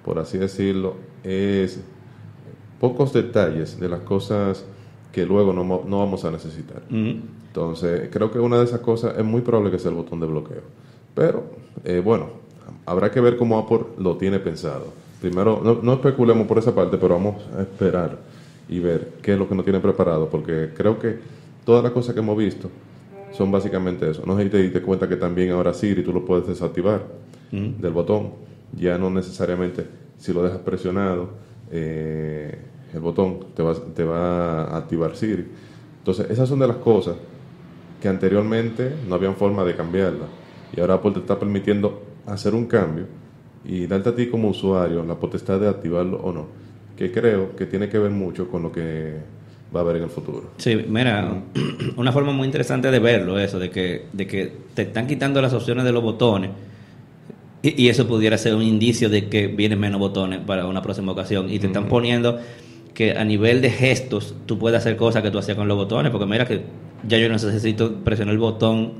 [0.03, 1.81] por así decirlo, es
[2.79, 4.65] pocos detalles de las cosas
[5.11, 6.83] que luego no, no vamos a necesitar.
[6.89, 10.25] Entonces, creo que una de esas cosas es muy probable que sea el botón de
[10.25, 10.63] bloqueo.
[11.15, 11.43] Pero,
[11.85, 12.27] eh, bueno,
[12.85, 14.87] habrá que ver cómo Apple lo tiene pensado.
[15.21, 18.17] Primero, no, no especulemos por esa parte, pero vamos a esperar
[18.67, 21.19] y ver qué es lo que nos tiene preparado, porque creo que
[21.65, 22.69] todas las cosas que hemos visto
[23.31, 24.23] son básicamente eso.
[24.25, 27.03] No sé si te diste cuenta que también ahora Siri tú lo puedes desactivar
[27.51, 28.31] del botón.
[28.75, 29.85] Ya no necesariamente
[30.17, 31.29] si lo dejas presionado,
[31.71, 32.57] eh,
[32.93, 35.45] el botón te va, te va a activar Siri.
[35.99, 37.15] Entonces, esas son de las cosas
[38.01, 40.25] que anteriormente no habían forma de cambiarla.
[40.75, 43.05] Y ahora Apple te está permitiendo hacer un cambio
[43.65, 46.47] y darte a ti como usuario la potestad de activarlo o no.
[46.97, 49.15] Que creo que tiene que ver mucho con lo que
[49.73, 50.51] va a haber en el futuro.
[50.57, 51.41] Sí, mira,
[51.97, 55.53] una forma muy interesante de verlo, eso, de que, de que te están quitando las
[55.53, 56.51] opciones de los botones
[57.63, 61.49] y, eso pudiera ser un indicio de que vienen menos botones para una próxima ocasión
[61.49, 62.39] y te están poniendo
[62.93, 66.11] que a nivel de gestos tú puedes hacer cosas que tú hacías con los botones,
[66.11, 66.63] porque mira que
[67.07, 68.93] ya yo no necesito presionar el botón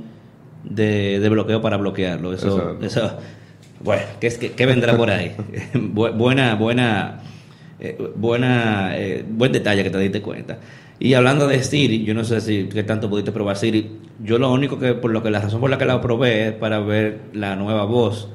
[0.63, 2.33] de, bloqueo para bloquearlo.
[2.33, 3.17] Eso, eso
[3.83, 5.35] bueno, ¿qué, qué, vendrá por ahí?
[5.73, 7.21] buena, buena,
[7.79, 10.59] eh, buena, eh, buen detalle que te diste cuenta.
[10.99, 13.99] Y hablando de Siri, yo no sé si qué tanto pudiste probar Siri.
[14.23, 16.53] Yo lo único que, por lo que la razón por la que la probé es
[16.53, 18.29] para ver la nueva voz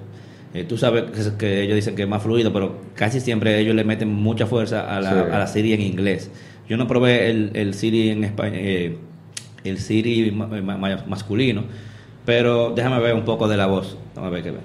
[0.55, 1.05] eh, tú sabes
[1.39, 4.97] que, ellos dicen que es más fluido, pero casi siempre ellos le meten mucha fuerza
[4.97, 6.31] a la, a la Siri en inglés.
[6.69, 8.97] Yo no probé el, el Siri en español, eh,
[9.65, 10.31] el Siri
[11.07, 11.65] masculino,
[12.25, 13.99] pero déjame ver un poco de la voz.
[14.15, 14.59] Déjame ver qué ve.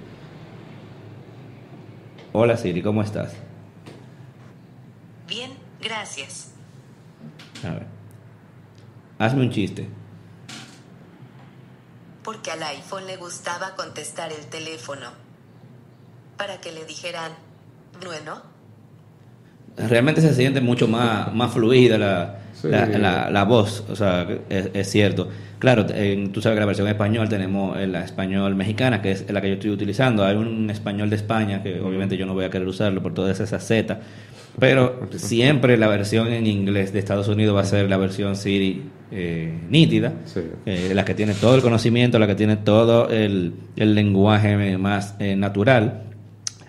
[2.32, 3.36] Hola Siri, ¿cómo estás?
[5.84, 6.52] Gracias.
[7.63, 7.86] A ver.
[9.19, 9.88] Hazme un chiste.
[12.24, 15.08] Porque al iPhone le gustaba contestar el teléfono
[16.38, 17.32] para que le dijeran,
[18.04, 18.41] bueno.
[19.76, 25.30] Realmente se siente mucho más, más fluida la, la, voz, o sea, es, cierto.
[25.60, 29.48] Claro, tú sabes que la versión español tenemos la español mexicana, que es la que
[29.48, 30.24] yo estoy utilizando.
[30.24, 33.39] Hay un español de España, que obviamente yo no voy a querer usarlo por todas
[33.39, 34.00] esas Z,
[34.60, 38.84] pero siempre la versión en inglés de Estados Unidos va a ser la versión Siri
[39.12, 40.13] eh, nítida,
[40.66, 45.16] eh, la que tiene todo el conocimiento, la que tiene todo el, el lenguaje más
[45.20, 46.04] eh, natural.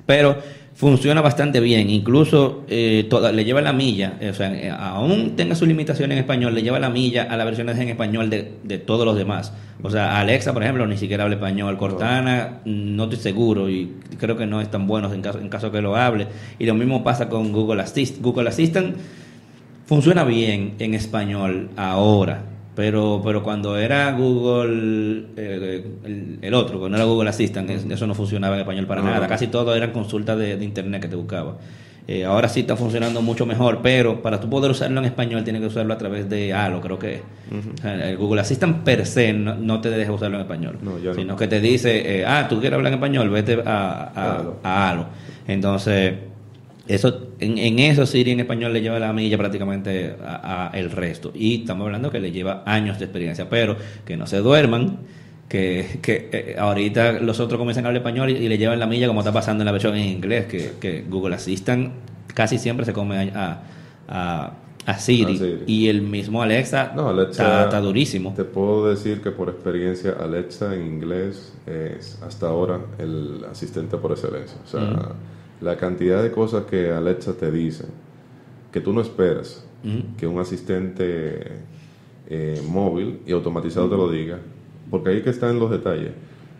[0.06, 0.38] Pero
[0.74, 5.36] funciona bastante bien, incluso eh, toda, le lleva la milla, eh, o sea, eh, aún
[5.36, 8.54] tenga su limitación en español, le lleva la milla a la versión en español de,
[8.64, 9.52] de, todos los demás.
[9.82, 14.36] O sea, Alexa, por ejemplo, ni siquiera habla español, Cortana, no estoy seguro y creo
[14.36, 16.26] que no es tan bueno en caso, en caso que lo hable.
[16.58, 18.22] Y lo mismo pasa con Google Assistant.
[18.22, 18.96] Google Assistant
[19.86, 25.84] funciona bien en español ahora pero, pero cuando era Google, eh,
[26.42, 29.26] el, otro, cuando era Google Assistant, eso no funcionaba en español para nada.
[29.28, 31.56] Casi todo eran consultas de, internet que te buscaba.
[32.06, 35.62] Eh, ahora sí está funcionando mucho mejor, pero para tú poder usarlo en español tienes
[35.62, 37.22] que usarlo a través de Halo, creo que
[37.82, 40.78] El Google Assistant per se no, te deja usarlo en español,
[41.14, 44.90] sino que te dice, eh, ah, tú quieres hablar en español, vete a, a, a
[44.90, 45.06] Halo.
[45.46, 46.12] Entonces
[46.86, 51.32] eso, en, eso Siri en español le lleva la milla prácticamente a, el resto.
[51.34, 54.98] Y estamos hablando que le lleva años de experiencia, pero que no se duerman,
[55.48, 59.06] que, que eh, ahorita los otros comienzan a hablar español y, le llevan la milla
[59.06, 61.92] como está pasando en la versión en inglés, que, Google Assistant
[62.34, 63.62] casi siempre se come a,
[64.08, 64.52] a,
[64.98, 66.92] Siri, y el mismo Alexa,
[67.30, 68.34] está, durísimo.
[68.36, 74.12] Te puedo decir que por experiencia Alexa en inglés es hasta ahora el asistente por
[74.12, 74.58] excelencia.
[74.62, 75.14] O sea,
[75.64, 77.86] la cantidad de cosas que Alexa te dice
[78.70, 79.66] que tú no esperas
[80.16, 81.42] que un asistente
[82.26, 84.38] eh, móvil y automatizado te lo diga,
[84.90, 86.12] porque ahí que están los detalles.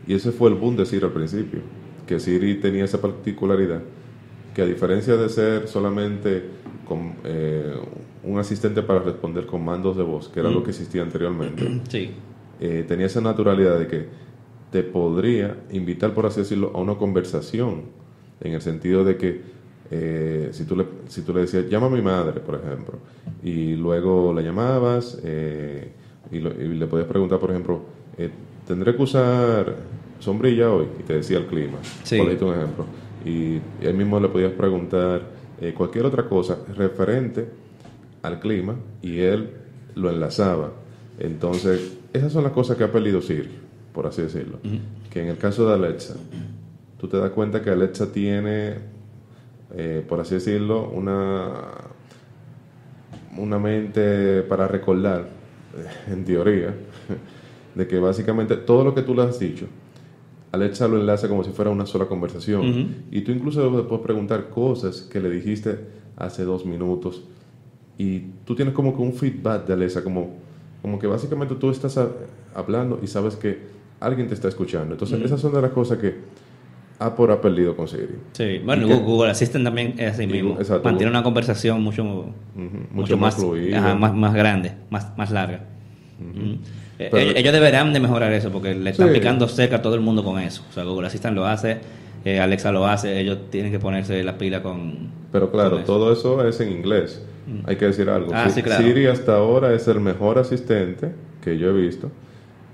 [0.07, 1.61] Y ese fue el boom de Siri al principio,
[2.07, 3.81] que Siri tenía esa particularidad,
[4.55, 6.45] que a diferencia de ser solamente
[6.87, 7.75] con, eh,
[8.23, 12.11] un asistente para responder comandos de voz, que era lo que existía anteriormente, sí.
[12.61, 14.07] Eh, tenía esa naturalidad de que
[14.71, 18.04] te podría invitar, por así decirlo, a una conversación
[18.41, 19.55] en el sentido de que
[19.91, 22.99] eh, si, tú le, si tú le decías, llama a mi madre, por ejemplo,
[23.43, 25.93] y luego la llamabas eh,
[26.31, 27.83] y, le podías preguntar, por ejemplo,
[28.17, 28.31] eh,
[28.67, 29.77] ¿tendré que usar
[30.19, 30.87] sombrilla hoy?
[30.99, 32.17] Y te decía el clima, sí.
[32.19, 32.87] por un ejemplo.
[33.25, 35.45] Y, él mismo le podías preguntar
[35.77, 37.47] cualquier otra cosa referente
[38.23, 39.51] al clima y él
[39.95, 40.73] lo enlazaba.
[41.19, 43.51] Entonces, esas son las cosas que ha perdido Siri,
[43.93, 44.59] por así decirlo.
[45.11, 46.17] Que en el caso de Alexa,
[46.99, 48.75] tú te das cuenta que Alexa tiene,
[49.75, 51.53] eh, por así decirlo, una,
[53.37, 55.29] una mente para recordar,
[56.11, 56.75] en teoría,
[57.75, 59.67] de que básicamente todo lo que tú le has dicho,
[60.53, 63.05] Alexa lo enlaza como si fuera una sola conversación.
[63.11, 65.79] Y tú incluso le puedes preguntar cosas que le dijiste
[66.17, 67.25] hace dos minutos.
[67.99, 70.31] Y tú tienes como que un feedback de Alexa, como,
[70.81, 71.99] como que básicamente tú estás
[72.55, 73.59] hablando y sabes que
[74.01, 74.95] alguien te está escuchando.
[74.95, 76.15] Entonces, esas son de las cosas que
[76.99, 78.15] Apple ha perdido con Siri.
[78.33, 80.57] Sí, bueno, Google, Assistant también es así mismo.
[80.83, 82.33] Mantiene una conversación mucho,
[82.93, 83.95] mucho, más, fluida.
[83.95, 85.61] más, más grande, más, más larga.
[86.19, 86.53] Mm.
[86.99, 89.15] Eh, Pero- ellos, deberán de mejorar eso porque le están Sí.
[89.15, 90.63] picando cerca a todo el mundo con eso.
[90.71, 91.79] O sea, Google Assistant lo hace,
[92.25, 95.09] eh, Alexa lo hace, ellos tienen que ponerse la pila con...
[95.33, 95.87] Pero claro, con eso.
[95.93, 97.21] todo eso es en inglés.
[97.67, 98.31] Hay que decir algo.
[98.33, 98.83] Ah, sí, claro.
[98.83, 101.11] Siri hasta ahora es el mejor asistente
[101.43, 102.11] que yo he visto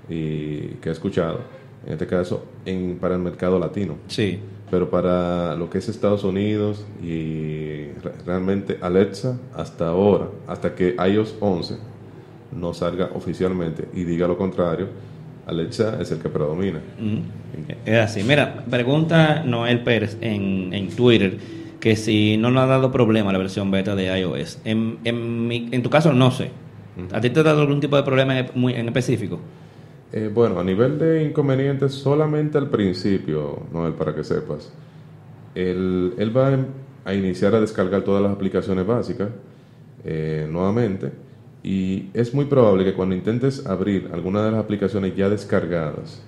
[0.07, 1.41] y que he escuchado,
[1.85, 3.95] en este caso, en, para el mercado latino.
[4.07, 4.39] Sí.
[4.69, 10.95] Pero para lo que es Estados Unidos y re- realmente Alexa, hasta ahora, hasta que
[11.11, 11.75] iOS 11
[12.57, 14.87] no salga oficialmente y diga lo contrario,
[15.47, 16.79] Alexa es el que predomina.
[16.99, 17.17] Mm.
[17.85, 18.23] Es así.
[18.23, 21.37] Mira, pregunta Noel Pérez en, en Twitter
[21.79, 24.59] que si no nos ha dado problema la versión beta de iOS.
[24.63, 26.49] En, en, mi- en tu caso, no sé.
[27.11, 29.39] ¿A ti te ha dado algún tipo de problema en, muy, en específico?
[30.13, 34.71] Eh, bueno, a nivel de inconvenientes, solamente al principio, Noel, para que sepas,
[35.55, 36.57] él, él va
[37.05, 39.29] a iniciar a descargar todas las aplicaciones básicas
[40.03, 41.11] eh, nuevamente
[41.63, 46.21] y es muy probable que cuando intentes abrir alguna de las aplicaciones ya descargadas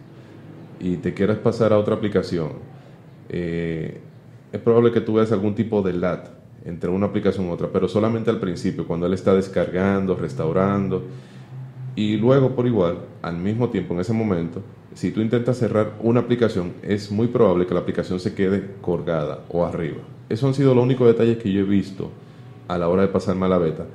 [0.79, 2.51] y te quieras pasar a otra aplicación,
[3.29, 3.99] eh,
[4.51, 6.27] es probable que tú algún tipo de lat
[6.65, 11.03] entre una aplicación y otra, pero solamente al principio, cuando él está descargando, restaurando.
[11.95, 14.61] Y luego, por igual, al mismo tiempo, en ese momento,
[14.95, 19.41] si tú intentas cerrar una aplicación, es muy probable que la aplicación se quede colgada
[19.49, 20.01] o arriba.
[20.29, 22.09] Esos han sido los únicos detalles que yo he visto
[22.67, 23.85] a la hora de pasarme a la beta.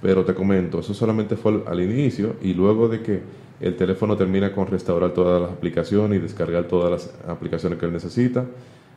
[0.00, 3.20] Pero te comento, eso solamente fue al- inicio y luego de que
[3.60, 7.92] el teléfono termina con restaurar todas las aplicaciones y descargar todas las aplicaciones que él
[7.92, 8.44] necesita,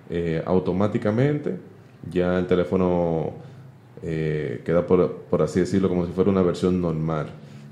[0.10, 1.58] eh, automáticamente
[2.12, 3.34] ya el teléfono
[4.02, 7.28] eh, queda, por, por así decirlo, como si fuera una versión normal.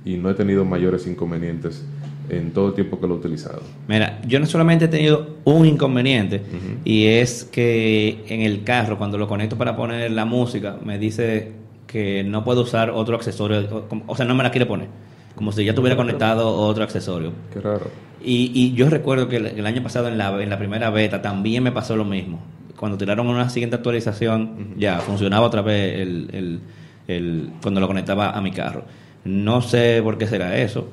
[0.06, 1.84] Y no he tenido mayores inconvenientes
[2.30, 3.62] en todo el tiempo que lo he utilizado.
[3.88, 6.42] Mira, yo no solamente he tenido un inconveniente
[6.86, 11.52] y es que en el carro cuando lo conecto para poner la música me dice
[11.88, 14.88] que no puedo usar otro accesorio, o, sea, no me la quiere poner,
[15.36, 17.32] como si ya tuviera conectado otro accesorio.
[17.54, 17.88] Qué raro.
[18.24, 21.22] Y, y yo recuerdo que el, el año pasado en la, en la primera beta
[21.22, 22.40] también me pasó lo mismo.
[22.78, 26.60] Cuando tiraron una siguiente actualización, ya funcionaba otra vez el, el-
[27.08, 28.86] el- cuando lo conectaba a mi carro.
[29.26, 30.88] No sé por qué será eso,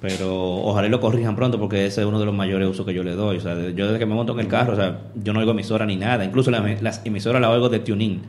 [0.00, 2.92] pero ojalá y lo corrijan pronto porque ese es uno de los mayores usos que
[2.94, 3.36] yo le doy.
[3.36, 5.52] O sea, yo desde que me monto en el carro, o sea, yo no oigo
[5.52, 6.24] emisora ni nada.
[6.24, 8.20] Incluso la- las emisoras las oigo de tuning,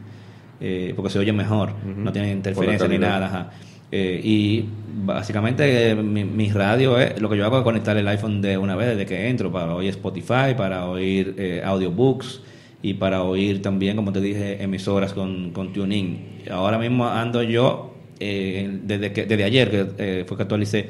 [0.62, 3.26] eh, porque se oye mejor, no tiene interferencia ni nada.
[3.28, 3.52] ajá.
[3.96, 4.66] Eh, y
[5.06, 8.58] básicamente eh, mi, mi radio es lo que yo hago es conectar el iPhone de
[8.58, 12.42] una vez desde que entro para oír Spotify, para oír audiobooks
[12.82, 16.42] y para oír también, como te dije, emisoras con, con tuning.
[16.52, 17.93] Ahora mismo ando yo,
[18.24, 20.90] eh, desde, que, desde ayer que eh, fue que actualicé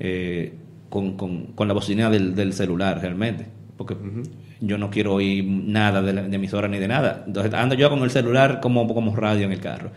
[0.00, 0.52] eh,
[0.88, 3.94] con, con, con la bocina del, del celular realmente, porque
[4.60, 7.24] yo no quiero oír nada de, la- de emisora ni de nada.
[7.26, 9.90] Entonces ando yo con el celular como, como radio en el carro.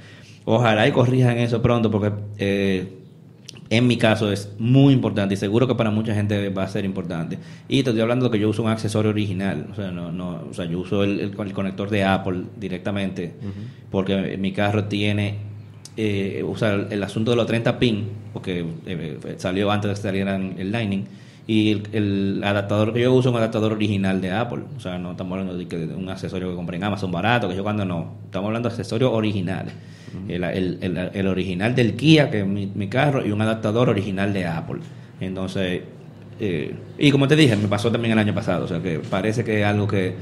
[0.46, 2.12] Ojalá y corrijan eso pronto porque
[3.70, 6.86] en mi caso es muy importante y seguro que para mucha gente va a ser
[6.86, 7.40] importante.
[7.68, 10.44] Y te estoy hablando de que yo uso un accesorio original, o sea, no, no,
[10.50, 13.34] o sea yo uso el, el- el conector de Apple directamente
[13.90, 15.36] porque mi carro tiene,
[15.97, 20.55] eh, el, el asunto de los 30 pin, porque eh, salió antes de que salieran
[20.58, 21.05] el Lightning.
[21.47, 24.63] Y el, el adaptador que yo uso es un adaptador original de Apple.
[24.75, 27.47] O sea, no estamos hablando de, que de un accesorio que compré en Amazon barato,
[27.47, 28.13] que yo cuando no.
[28.25, 29.73] Estamos hablando de accesorios originales.
[30.27, 33.89] el, el- el- el original del Kia, que es mi, mi carro, y un adaptador
[33.89, 34.79] original de Apple.
[35.19, 35.81] Entonces,
[36.39, 38.65] eh, y como te dije, me pasó también el año pasado.
[38.65, 40.13] O sea, que parece que es algo que,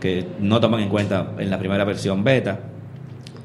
[0.00, 2.60] que no toman en cuenta en la primera versión beta.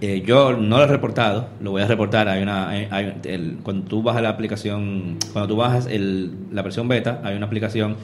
[0.01, 2.27] Eh, yo no lo he reportado, lo voy a reportar.
[2.27, 6.61] Hay una, hay- hay- el- cuando tú bajas la aplicación, cuando tú bajas el, la
[6.61, 7.95] versión beta, hay una aplicación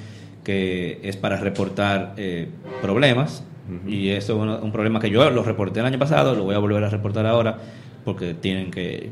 [0.43, 2.47] que es para reportar eh,
[2.81, 3.43] problemas.
[3.87, 6.55] Y eso es uno- un problema que yo lo reporté el año pasado, lo voy
[6.55, 7.57] a volver a reportar ahora,
[8.03, 9.11] porque tienen que,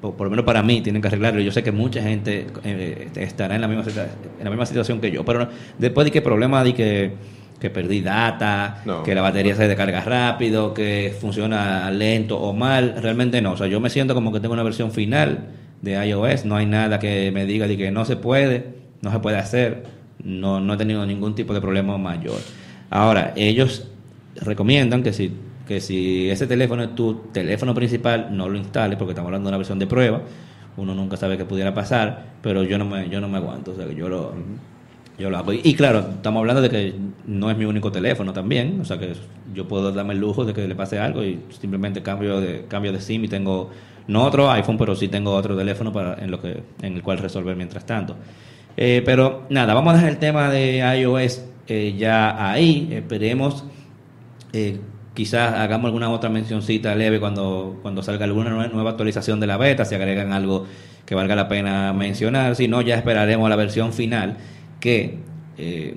[0.00, 1.40] por, por lo menos para mí, tienen que arreglarlo.
[1.40, 3.84] Yo sé que mucha gente eh, estará en la, misma,
[4.38, 7.12] en la misma situación que yo, pero no- después de que problema de que,
[7.62, 9.02] que perdí data, No.
[9.04, 13.52] que la batería se descarga rápido, que funciona lento o mal, realmente no.
[13.52, 15.46] O sea, yo me siento como que tengo una versión final
[15.80, 18.66] de iOS, no hay nada que me diga de que no se puede,
[19.00, 19.84] no se puede hacer,
[20.22, 22.38] no, no he tenido ningún tipo de problema mayor.
[22.90, 23.86] Ahora, ellos
[24.36, 25.32] recomiendan que si,
[25.66, 29.50] que si ese teléfono es tu teléfono principal, no lo instales porque estamos hablando de
[29.52, 30.20] una versión de prueba,
[30.76, 33.74] uno nunca sabe qué pudiera pasar, pero yo no me, yo no me aguanto, o
[33.76, 34.32] sea que yo lo,
[35.18, 35.52] yo lo hago.
[35.52, 36.94] Y, claro, estamos hablando de que
[37.26, 39.12] no es mi único teléfono también, o sea que
[39.54, 42.92] yo puedo darme el lujo de que le pase algo y simplemente cambio de, cambio
[42.92, 43.70] de SIM y tengo,
[44.08, 47.18] no otro iPhone, pero sí tengo otro teléfono para, en, lo que, en el cual
[47.18, 48.16] resolver mientras tanto.
[48.76, 53.64] Eh, pero nada, vamos a dejar el tema de iOS eh, ya ahí, esperemos
[54.52, 54.80] eh,
[55.14, 59.56] quizás hagamos alguna otra mencioncita leve cuando, cuando salga alguna nue- nueva actualización de la
[59.58, 60.66] beta, si agregan algo
[61.04, 64.36] que valga la pena mencionar, si no ya esperaremos la versión final
[64.82, 65.18] que
[65.58, 65.94] eh,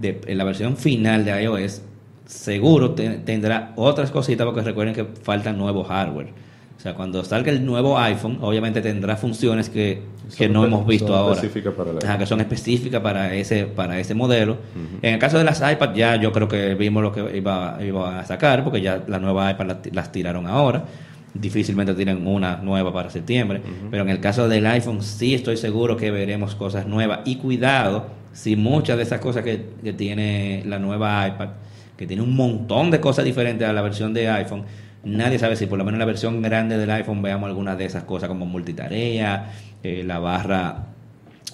[0.00, 1.80] de, en la versión final de iOS
[2.26, 6.28] seguro te- tendrá otras cositas porque recuerden que faltan nuevos hardware.
[6.76, 10.02] O sea, cuando salga el nuevo iPhone, obviamente tendrá funciones que,
[10.36, 11.34] que no hemos visto son ahora.
[11.74, 14.58] para el Ajá, que son específicas para ese para ese modelo.
[15.00, 18.20] En el caso de las iPad ya yo creo que vimos lo que iba, iba
[18.20, 20.84] a sacar porque ya la nueva iPad la- las tiraron ahora.
[21.32, 23.60] Difícilmente tienen una nueva para septiembre.
[23.90, 27.20] Pero en el caso del iPhone sí estoy seguro que veremos cosas nuevas.
[27.24, 28.06] Y cuidado,
[28.36, 31.48] si muchas de esas cosas que, que tiene la nueva iPad,
[31.96, 34.64] que tiene un montón de cosas diferentes a la versión de iPhone,
[35.04, 37.86] nadie sabe si por lo menos en la versión grande del iPhone veamos algunas de
[37.86, 40.86] esas cosas como multitarea, eh, la barra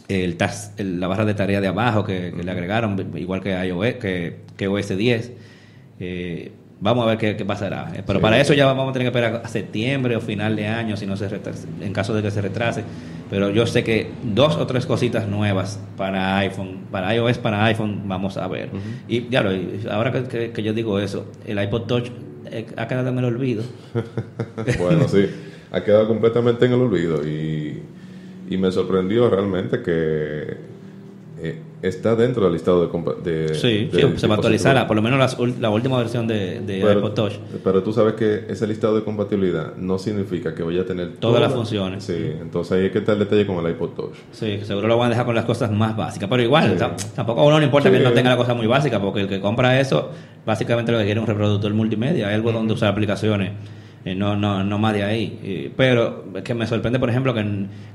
[0.09, 3.51] el tas- el- la barra de tarea de abajo que, que le agregaron, igual que
[3.67, 5.33] iOS, que, que OS 10.
[6.01, 7.93] Eh, vamos a ver qué, qué pasará.
[7.95, 8.23] Eh, Pero Sí.
[8.23, 11.07] para eso ya vamos a tener que esperar a septiembre o final de año, si
[11.07, 12.83] no se retrase, en caso de que se retrase.
[13.33, 18.03] Pero yo sé que dos o tres cositas nuevas para iPhone, para iOS, para iPhone,
[18.07, 18.69] vamos a ver.
[19.09, 22.11] Y ya lo, y ahora que, que- que yo digo eso, el iPod Touch
[22.51, 23.63] eh, ha quedado en el olvido.
[24.79, 25.31] Bueno, sí,
[25.73, 27.81] ha quedado completamente en el olvido y,
[28.51, 30.57] y me sorprendió realmente que
[31.45, 33.47] eh, está dentro del listado de...
[33.49, 36.29] de Sí, de sí, se va a actualizar, por lo menos las la última versión
[36.29, 37.33] de, Pero, iPod Touch.
[37.65, 41.41] pero tú sabes que ese listado de compatibilidad no significa que vaya a tener Todas
[41.43, 42.05] las funciones.
[42.05, 44.15] Sí, entonces ahí hay que estar el detalle con el iPod Touch.
[44.31, 46.29] Sí, seguro lo van a dejar con las cosas más básicas.
[46.31, 47.07] Pero igual, Sí.
[47.17, 49.41] tampoco a uno le importa que no tenga la cosa muy básica, porque el que
[49.41, 50.11] compra eso,
[50.47, 53.51] básicamente lo que quiere es un reproductor multimedia, algo donde usar aplicaciones,
[54.05, 55.39] eh, no, no, no más de ahí.
[55.43, 57.45] Eh, pero es que me sorprende, por ejemplo, que,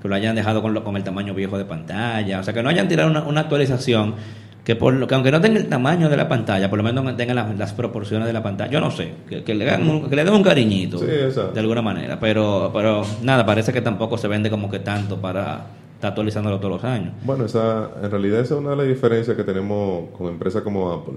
[0.04, 2.70] lo hayan dejado con, lo- con el tamaño viejo de pantalla, o sea, que no
[2.70, 4.16] hayan tirado una, una actualización.
[4.64, 7.16] Que, por lo, que aunque no tenga el tamaño de la pantalla, por lo menos
[7.16, 10.16] tenga las, las proporciones de la pantalla, yo no sé, que, que le, un, que
[10.18, 14.28] le den un cariñito Sí, de alguna manera, pero, pero nada, parece que tampoco se
[14.28, 17.14] vende como que tanto para estar actualizándolo todos los años.
[17.24, 20.92] Bueno, esa, en realidad esa es una de las diferencias que tenemos con empresas como
[20.92, 21.16] Apple.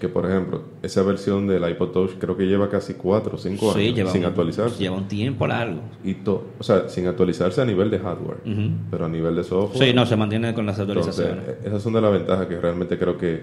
[0.00, 3.64] Que, por ejemplo, esa versión del iPod Touch creo que lleva casi 4 o 5
[3.66, 4.78] años Sí, lleva sin un, actualizarse.
[4.82, 5.80] Lleva un tiempo largo.
[6.02, 8.38] Y to- o sea, sin actualizarse a nivel de hardware,
[8.90, 9.88] pero a nivel de software.
[9.88, 11.44] Sí, no, se mantiene con las actualizaciones.
[11.48, 13.42] eh, esas son de las ventajas que realmente creo que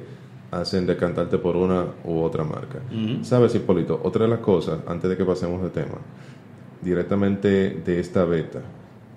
[0.51, 2.79] hacen decantarte por una u otra marca.
[3.23, 3.99] ¿Sabes, Hipólito?
[4.03, 5.97] Otra de las cosas, antes de que pasemos de tema,
[6.81, 8.61] directamente de esta beta,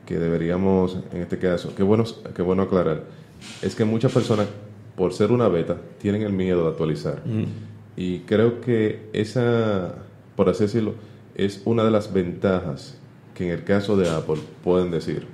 [0.07, 2.05] que deberíamos, en este caso, qué bueno,
[2.35, 3.05] qué bueno aclarar,
[3.62, 4.47] es que muchas personas,
[4.97, 7.22] por ser una beta, tienen el miedo de actualizar.
[7.97, 9.95] Y creo que esa,
[10.36, 10.95] por así decirlo,
[11.34, 12.99] es una de las ventajas
[13.34, 15.26] que en el caso de Apple pueden decir.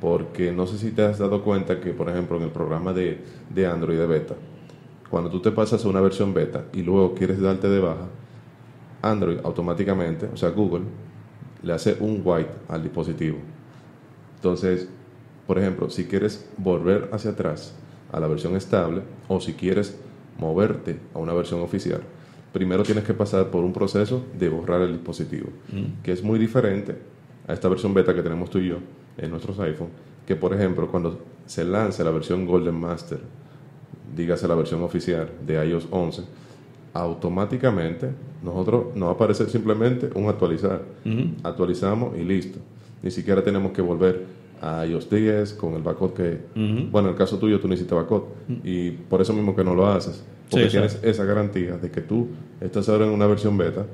[0.00, 3.18] Porque no sé si te has dado cuenta que, por ejemplo, en el programa de,
[3.50, 4.34] de Android de beta,
[5.10, 8.08] cuando tú te pasas a una versión beta y luego quieres darte de baja,
[9.02, 10.84] Android automáticamente, o sea, Google,
[11.62, 13.38] le hace un white al dispositivo.
[14.36, 14.88] Entonces,
[15.46, 17.74] por ejemplo, si quieres volver hacia atrás
[18.12, 19.98] a la versión estable o si quieres
[20.38, 22.00] moverte a una versión oficial,
[22.52, 25.48] primero tienes que pasar por un proceso de borrar el dispositivo,
[26.02, 26.96] que es muy diferente
[27.46, 28.76] a esta versión beta que tenemos tú y yo
[29.18, 29.88] en nuestros iPhone,
[30.26, 33.20] que por ejemplo cuando se lance la versión Golden Master,
[34.16, 36.22] dígase la versión oficial de iOS 11,
[36.94, 38.10] automáticamente
[38.42, 40.82] nosotros nos va a aparecer simplemente un actualizar.
[41.04, 41.30] Ujú.
[41.42, 42.58] Actualizamos y listo.
[43.02, 44.24] Ni siquiera tenemos que volver
[44.66, 46.38] a iOS 10 con el backup que,
[46.90, 48.24] bueno, en el caso tuyo tú necesitas backup
[48.64, 50.98] y por eso mismo que no lo haces, porque Sí, tienes sí.
[51.02, 52.28] esa garantía de que tú
[52.60, 53.84] estás ahora en una versión beta,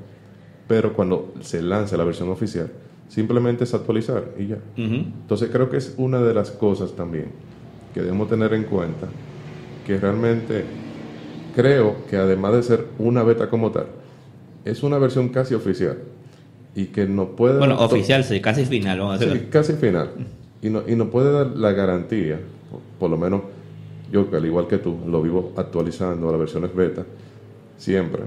[0.67, 2.69] pero cuando se lance la versión oficial,
[3.09, 4.57] simplemente es actualizar y ya.
[4.77, 7.25] Entonces creo que es una de las cosas también
[7.93, 9.07] que debemos tener en cuenta,
[9.85, 10.63] que realmente
[11.55, 13.87] creo que además de ser una beta como tal,
[14.63, 15.97] es una versión casi oficial
[16.75, 17.57] y que no puede...
[17.57, 19.47] Bueno, oficial, sí, casi final, vamos a Sí, decirlo.
[19.51, 20.09] casi final.
[20.61, 22.39] Y no, y no puede dar la garantía,
[22.99, 23.41] por, lo menos
[24.11, 27.03] yo, al igual que tú, lo vivo actualizando a las versiones beta,
[27.77, 28.23] siempre,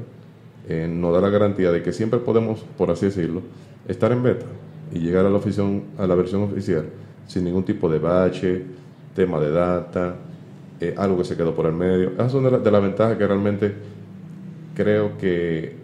[0.69, 3.43] eh, no da la garantía de que siempre podemos, por así decirlo,
[3.87, 4.47] estar en beta
[4.93, 6.87] y llegar a la, ofición, a la versión oficial
[7.27, 8.63] sin ningún tipo de bache,
[9.15, 10.17] tema de data,
[10.81, 12.13] eh, algo que se quedó por el medio.
[12.13, 13.75] Esas son de las las ventajas que realmente
[14.75, 15.77] creo que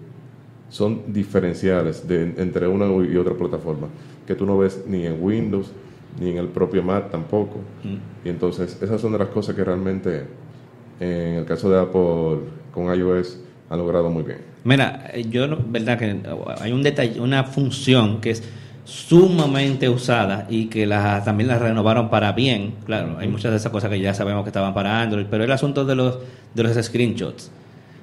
[0.69, 3.89] son diferenciales entre una y otra plataforma,
[4.27, 5.73] que tú no ves ni en Windows,
[6.19, 7.61] ni en el propio Mac tampoco.
[8.25, 10.25] Y entonces esas son de las cosas que realmente
[10.99, 13.39] en el caso de Apple con iOS
[13.69, 14.39] han logrado muy bien.
[14.65, 16.21] Mira, eh, yo, verdad que
[16.61, 18.43] hay un detalle, una función que es
[18.85, 22.75] sumamente usada y que la, también la renovaron para bien.
[22.85, 25.53] Claro, hay muchas de esas cosas que ya sabemos que estaban para Android, pero el
[25.53, 26.19] asunto de los,
[26.55, 27.51] de los screenshots.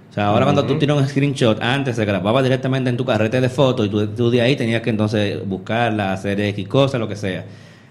[0.10, 3.40] O sea, ahora cuando tú tienes un screenshot, antes se grababa directamente en tu carrete
[3.40, 7.08] de fotos y tú, tú de ahí tenías que entonces buscarla, hacer X cosas, lo
[7.08, 7.46] que sea.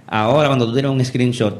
[0.06, 1.58] Ahora, cuando tú tienes un screenshot,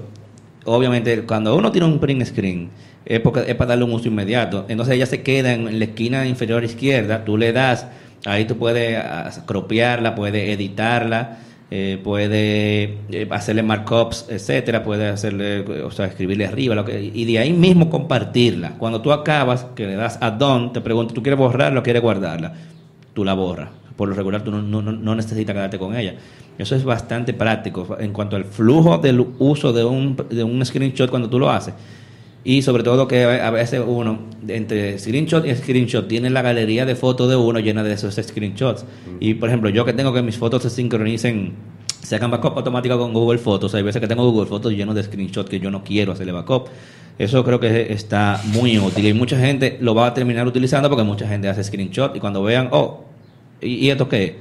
[0.65, 2.71] obviamente, cuando uno tiene un print screen,
[3.05, 4.67] es, porque, es para darle un uso inmediato.
[4.69, 7.87] Entonces ella se queda en la esquina inferior izquierda, tú le das,
[8.25, 11.39] ahí tú puedes ah, cropearla, puedes editarla,
[11.71, 12.31] eh, puedes
[13.11, 17.53] eh, hacerle markups, etcétera, puedes hacerle, o sea, escribirle arriba, lo que, y de ahí
[17.53, 18.75] mismo compartirla.
[18.79, 22.03] Cuando tú acabas, que le das a Don, te pregunta, ¿tú quieres borrarla o quieres
[22.03, 22.55] guardarla?
[23.15, 23.71] Tú la borras.
[23.97, 26.15] Por lo regular, tú no, no, no necesitas quedarte con ella.
[26.59, 31.11] Eso es bastante práctico en cuanto al flujo del uso de un, de un screenshot
[31.11, 31.75] cuando tú lo haces.
[32.45, 36.95] Y sobre todo que a veces uno, entre screenshot y screenshot, tiene la galería de
[36.95, 38.85] fotos de uno llena de esos screenshots.
[39.19, 41.55] Y por ejemplo, yo que tengo que mis fotos se sincronicen,
[42.03, 43.75] se hagan backup automático con Google Fotos.
[43.75, 46.69] Hay veces que tengo Google Fotos lleno de screenshots que yo no quiero hacerle backup.
[47.19, 51.03] Eso creo que está muy útil y mucha gente lo va a terminar utilizando porque
[51.03, 53.07] mucha gente hace screenshot y cuando vean, oh,
[53.61, 54.37] ¿y, esto qué?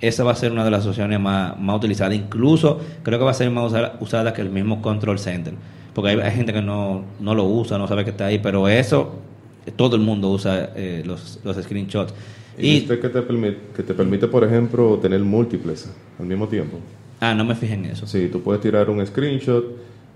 [0.00, 2.14] Esa va a ser una de las opciones más, más utilizadas.
[2.14, 5.54] Incluso creo que va a ser más usada, usada que el mismo Control Center
[5.98, 9.14] porque hay, gente que no, no, lo usa, no sabe que está ahí, pero eso,
[9.74, 12.14] todo el mundo usa eh, los, los screenshots.
[12.56, 15.90] ¿Y, usted que te, permite, que te permite, por ejemplo, tener múltiples
[16.20, 16.78] al mismo tiempo?
[17.18, 18.06] Ah, no me fijé en eso.
[18.06, 19.64] Sí, tú puedes tirar un screenshot,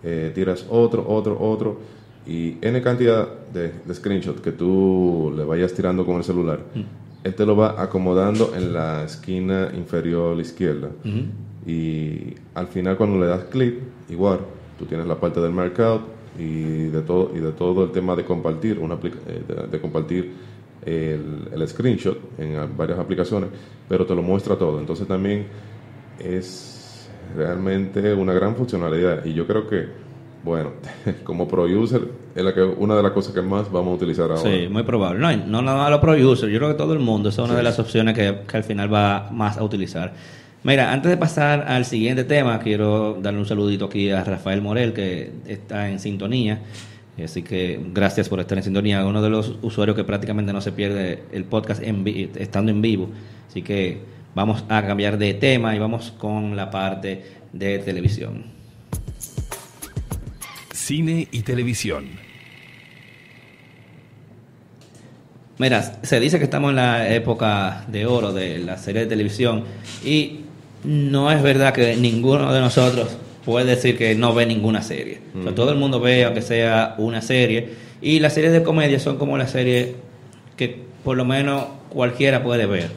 [0.05, 1.80] eh, tiras otro, otro, otro,
[2.28, 7.12] y N cantidad de, de screenshots que tú le vayas tirando con el celular, mm.
[7.25, 10.91] Él te lo va acomodando en la esquina inferior izquierda.
[11.66, 13.75] Y al final cuando le das clic,
[14.09, 14.41] igual,
[14.79, 16.01] tú tienes la parte del mercado
[16.39, 20.33] y de todo y de todo el tema de compartir una eh, de, compartir
[20.85, 23.51] el, screenshot en varias aplicaciones
[23.89, 24.81] pero te lo muestra todo.
[24.81, 25.47] Entonces también
[26.18, 29.25] es realmente una gran funcionalidad.
[29.25, 29.87] Y yo creo que
[30.45, 30.72] bueno
[31.24, 32.03] como pro user
[32.34, 34.82] es la que una de las cosas que más vamos a utilizar ahora sí muy
[34.82, 37.43] probable no no nada más los pro user yo creo que todo el mundo esa
[37.43, 40.12] es una de las opciones que, que al final va más a utilizar
[40.64, 44.93] Mira, antes de pasar al siguiente tema, quiero darle un saludito aquí a Rafael Morel,
[44.93, 46.61] que está en sintonía.
[47.22, 49.05] Así que gracias por estar en sintonía.
[49.05, 53.11] Uno de los usuarios que prácticamente no se pierde el podcast en estando en vivo.
[53.49, 54.03] Así que
[54.36, 58.62] vamos a cambiar de tema y vamos con la parte de televisión.
[60.93, 62.05] Cine y televisión.
[65.57, 69.64] Mira, se dice que estamos en la época de oro de la serie de televisión
[70.05, 70.40] y
[70.84, 73.09] no es verdad que ninguno de nosotros
[73.43, 75.20] puede decir que no ve ninguna serie.
[75.57, 77.70] todo el mundo ve, aunque sea una serie.
[78.03, 79.95] Y las series de comedia son como las series
[80.59, 82.90] que por lo menos cualquiera puede ver.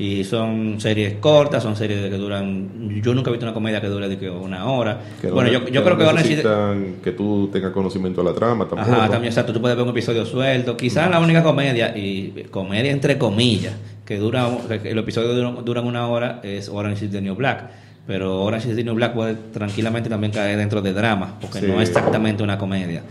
[0.00, 3.02] Y son series cortas, son series que duran.
[3.02, 4.98] Yo nunca he visto una comedia que dure de una hora.
[5.30, 8.92] bueno, yo, yo creo que necesitan que tú tengas conocimiento de la trama tampoco.
[8.92, 9.52] Ajá, también, exacto.
[9.52, 10.74] Tú puedes ver un episodio suelto.
[10.74, 13.74] Quizás la única comedia, y comedia entre comillas,
[14.06, 17.68] que dura, el episodio dura, duran una hora, es Orange is the New Black.
[18.06, 21.78] Pero Orange is the New Black puede tranquilamente también caer dentro de drama, porque no
[21.78, 23.02] es exactamente una comedia.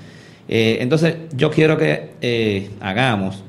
[0.47, 3.43] Eh, entonces, yo quiero que eh, hagamos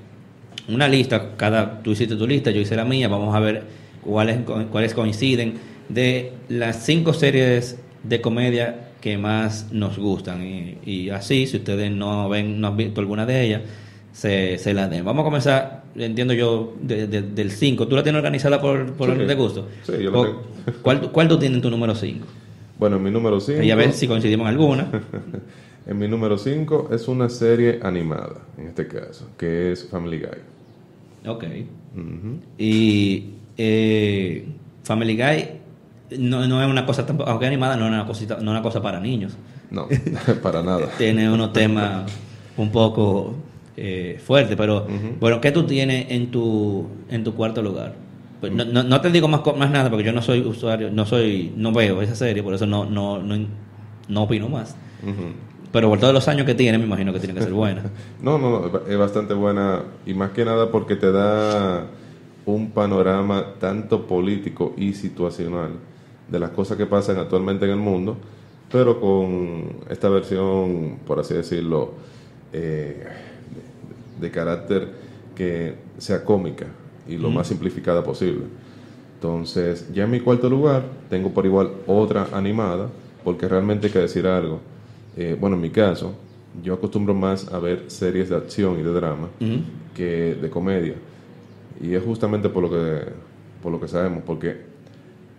[0.74, 3.62] una lista, cada, tú hiciste tu lista, yo hice la mía, vamos a ver
[4.02, 4.38] cuáles,
[4.70, 5.54] cuáles coinciden
[5.88, 10.46] de las cinco series de comedia que más nos gustan.
[10.46, 13.62] Y, y así, si ustedes no ven, no han visto alguna de ellas,
[14.12, 15.04] se, se la den.
[15.04, 17.88] Vamos a comenzar, entiendo yo, del 5.
[17.88, 19.68] ¿Tú la tienes organizada por, por orden de gusto?
[19.84, 20.42] Sí, yo la tengo.
[20.82, 22.26] ¿Cuál, ¿Cuál tú tienes en tu número 5?
[22.78, 23.62] Bueno, en mi número 5...
[23.62, 24.90] Y a ver si coincidimos en alguna.
[25.86, 30.38] en mi número 5 es una serie animada, en este caso, que es Family Guy.
[31.26, 31.44] Ok.
[32.58, 33.24] Y
[33.56, 34.46] eh,
[34.82, 35.60] Family Guy
[36.18, 38.82] no, no, es una cosa, aunque animada, no es una, cosita, no es una cosa
[38.82, 39.36] para niños.
[39.70, 39.86] No,
[40.42, 40.88] para nada.
[40.98, 42.10] Tiene unos temas
[42.56, 43.34] un poco
[43.76, 44.86] eh, fuerte, pero
[45.20, 47.94] bueno, ¿qué tú tienes en tu, en tu cuarto lugar?
[48.40, 51.52] Pues no, no, te digo más, más nada porque yo no soy usuario, no soy,
[51.56, 53.46] no veo esa serie, por eso no, no, no,
[54.08, 54.76] no opino más.
[55.72, 57.82] Pero por todos los años que tiene, me imagino que tiene que ser buena.
[58.20, 61.86] no, no, es bastante buena y más que nada porque te da
[62.46, 65.72] un panorama tanto político y situacional
[66.28, 68.16] de las cosas que pasan actualmente en el mundo,
[68.70, 71.92] pero con esta versión, por así decirlo,
[72.52, 73.04] eh,
[74.20, 74.88] de carácter
[75.34, 76.66] que sea cómica
[77.08, 78.44] y lo más simplificada posible.
[79.14, 82.88] Entonces, ya en mi cuarto lugar tengo por igual otra animada,
[83.24, 84.60] porque realmente hay que decir algo.
[85.20, 86.14] Eh, bueno, en mi caso,
[86.62, 89.28] yo acostumbro más a ver series de acción y de drama
[89.94, 90.94] que de comedia.
[91.78, 93.04] Y es justamente por lo que,
[93.62, 94.56] por lo que sabemos, porque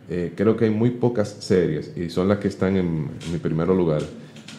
[0.07, 3.69] eh, creo que hay muy pocas series, y son las que están en, mi primer
[3.69, 4.03] lugar,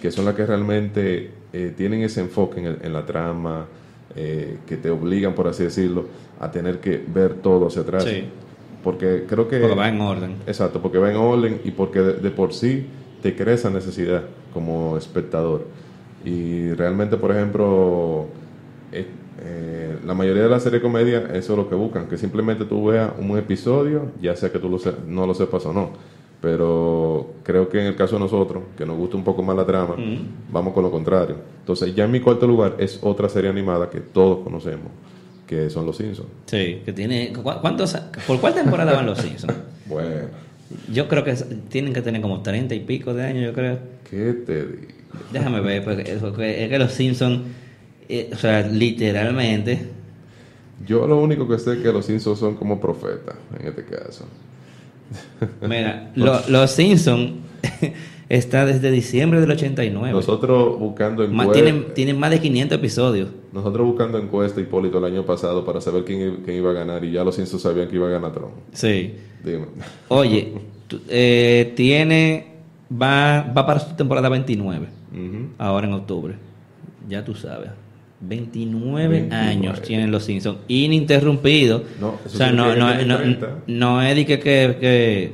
[0.01, 3.67] que son las que realmente eh, tienen ese enfoque en, en la trama,
[4.17, 6.07] eh, que te obligan, por así decirlo,
[6.41, 8.07] a tener que ver todo hacia atrás.
[8.85, 9.61] Porque creo que...
[9.61, 10.37] Porque va en orden.
[10.47, 12.87] Exacto, porque va en orden y porque de, por sí
[13.23, 15.67] te crea esa necesidad como espectador.
[16.25, 18.27] Y realmente, por ejemplo,
[18.93, 19.07] eh,
[19.41, 22.65] eh, la mayoría de las series de comedia, eso es lo que buscan, que simplemente
[22.65, 25.91] tú veas un episodio, ya sea que tú lo se- no lo sepas o no.
[26.41, 29.65] Pero creo que en el caso de nosotros, que nos gusta un poco más la
[29.65, 29.95] trama,
[30.53, 31.37] vamos con lo contrario.
[31.61, 34.89] Entonces, ya en mi cuarto lugar es otra serie animada que todos conocemos,
[35.47, 36.29] que son Los Simpsons.
[36.47, 37.33] Sí, que tiene...
[37.33, 37.97] ¿cu- ¿Cuántos,
[38.27, 39.55] ¿Por cuál temporada van los Simpsons?
[39.87, 40.27] Bueno,
[40.93, 41.35] Yo creo que
[41.69, 43.79] tienen que tener como 30 y pico de años, yo creo.
[44.11, 44.93] ¿qué te digo?
[45.33, 47.41] Déjame ver, porque, porque es que los Simpsons,
[48.09, 49.87] eh, o sea, literalmente,
[50.87, 54.27] Yo lo único que sé es que Los Simpsons son como profetas, en este caso.
[55.67, 57.33] mira, lo- los Simpsons
[58.33, 60.11] está desde diciembre del 89.
[60.11, 61.53] Nosotros buscando encuestas...
[61.53, 63.29] tienen, tienen más de 500 episodios.
[63.53, 67.25] Nosotros buscando encuesta, Hipólito, el año pasado para saber quién, iba a ganar y ya
[67.25, 68.53] los Simpsons sabían que iba a ganar Trump.
[68.73, 69.13] Sí.
[69.45, 69.67] Dime.
[70.09, 70.55] Oye,
[71.11, 72.47] eh, tiene,
[72.91, 75.49] va, va para su temporada 29, Ujú.
[75.59, 76.35] ahora en octubre.
[77.11, 77.69] Ya tú sabes.
[78.21, 79.47] 29, 29.
[79.47, 81.83] años tienen los Simpsons, ininterrumpidos.
[82.01, 83.59] No, o sea, no, no, no, tienen 30.
[83.67, 85.33] no es de que, que,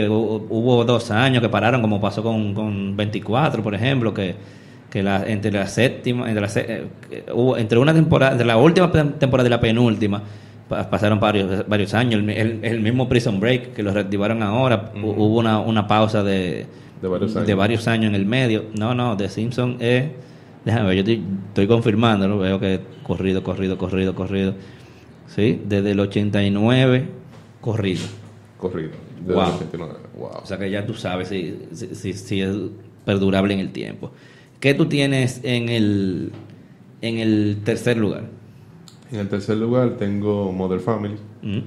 [0.00, 4.12] que, que hu- hubo dos años que pararon, como pasó con, con 24, por ejemplo,
[4.14, 4.34] que,
[4.90, 6.86] que la, entre la séptima, entre, la, eh,
[7.34, 10.22] hubo, entre una temporada, entre la última temporada y la penúltima,
[10.68, 12.20] pa- pasaron varios, varios años.
[12.22, 16.22] El, el- el mismo Prison Break, que lo reactivaron ahora, hu- hubo una, una pausa
[16.22, 16.66] de,
[17.02, 17.46] De varios años.
[17.46, 18.64] de varios años en el medio.
[18.78, 20.04] No, no, The Simpsons es.
[20.64, 24.54] Déjame ver, yo estoy, estoy confirmando, veo que corrido, corrido, corrido, corrido.
[25.28, 27.04] Sí, desde el 89,
[27.60, 28.02] corrido.
[28.58, 28.90] Corrido.
[29.24, 29.42] Wow.
[29.46, 29.94] el 89.
[30.18, 30.28] Wow.
[30.42, 32.54] O sea que ya tú sabes si, si, es
[33.04, 34.12] perdurable en el tiempo.
[34.60, 36.32] ¿Qué tú tienes en el,
[37.02, 38.24] en el tercer lugar?
[39.12, 41.14] En el tercer lugar tengo Mother Family.
[41.42, 41.58] ¿Mm?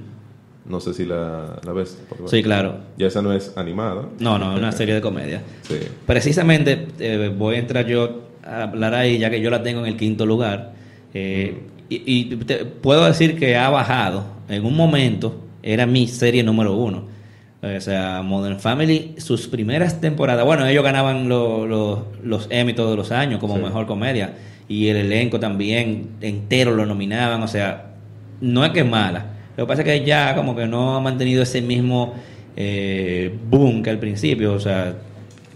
[0.66, 1.98] No sé si la, la ves.
[2.08, 2.76] por- Sí, claro.
[2.98, 4.08] Ya esa no es animada.
[4.18, 5.42] No, no, es una serie de comedia.
[5.62, 5.76] Sí.
[6.06, 9.86] Precisamente eh, voy a entrar yo a hablar ahí, ya que yo la tengo en
[9.86, 10.74] el quinto lugar.
[11.14, 14.24] Eh, y y te- puedo decir que ha bajado.
[14.48, 17.04] En un momento era mi serie número uno.
[17.62, 22.96] O sea, Modern Family, sus primeras temporadas, bueno, ellos ganaban lo- lo- los Emmy todos
[22.96, 23.62] los años como Sí.
[23.62, 24.32] mejor comedia.
[24.66, 27.42] Y el elenco también entero lo nominaban.
[27.42, 27.90] O sea,
[28.40, 29.26] no es que es mala.
[29.58, 32.14] Lo que pasa es que ya como que no ha mantenido ese mismo
[32.56, 34.52] eh, boom que al principio.
[34.54, 34.94] O sea,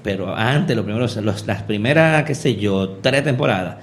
[0.02, 3.76] pero antes, los primeros, los- las primeras, qué sé yo, tres temporadas,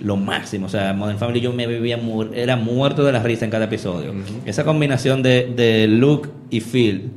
[0.00, 0.66] lo máximo.
[0.66, 3.66] O sea, Modern Family yo me vivía, mu- era muerto de la risa en cada
[3.66, 4.12] episodio.
[4.46, 7.10] Esa combinación de, de Luke y Phil,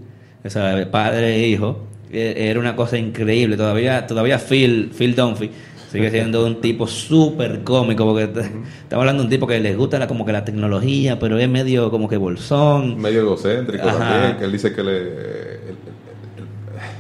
[0.44, 1.80] o sea, padre e hijo,
[2.12, 3.58] eh, era una cosa increíble.
[3.58, 5.50] Todavía, todavía Phil, Phil Dunphy
[5.92, 10.00] sigue siendo un tipo súper cómico, porque estamos hablando de un tipo que les gusta
[10.00, 13.00] la, como que la tecnología, pero es medio como que bolsón.
[13.00, 14.00] Medio egocéntrico Ajá.
[14.00, 15.51] también, que él dice que le,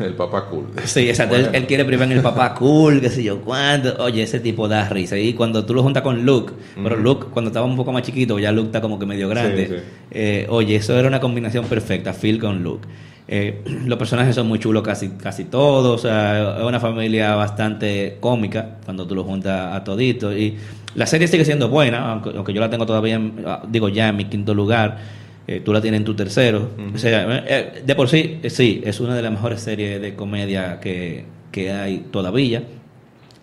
[0.07, 0.65] el, papá cool.
[0.85, 1.35] Sí, exacto.
[1.35, 1.57] Él, Bueno.
[1.57, 3.95] él quiere privar en el papá cool, qué sé yo cuánto.
[4.03, 5.17] Oye, ese tipo da risa.
[5.17, 8.37] Y cuando tú lo juntas con Luke, pero Luke, cuando estaba un poco más chiquito,
[8.39, 9.67] ya Luke está como que medio grande.
[9.67, 9.81] Sí, sí.
[10.11, 12.87] Eh, oye, eso era una combinación perfecta, Phil con Luke.
[13.27, 15.99] Eh, los personajes son muy chulos casi, casi todos.
[15.99, 20.35] O sea, es una familia bastante cómica cuando tú lo juntas a todito.
[20.35, 20.57] Y
[20.95, 24.09] la serie sigue siendo buena, aunque, aunque yo la tengo todavía, en- ah, digo ya
[24.09, 25.20] en mi quinto lugar.
[25.55, 26.69] Eh, tú la tienes en tu tercero.
[26.95, 30.01] O sea, eh, eh, de por sí, eh, sí, es una de las mejores series
[30.01, 32.63] de comedia que, que hay todavía.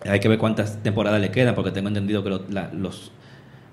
[0.05, 3.11] Hay que ver cuántas temporadas le quedan, porque tengo entendido que lo- la- los,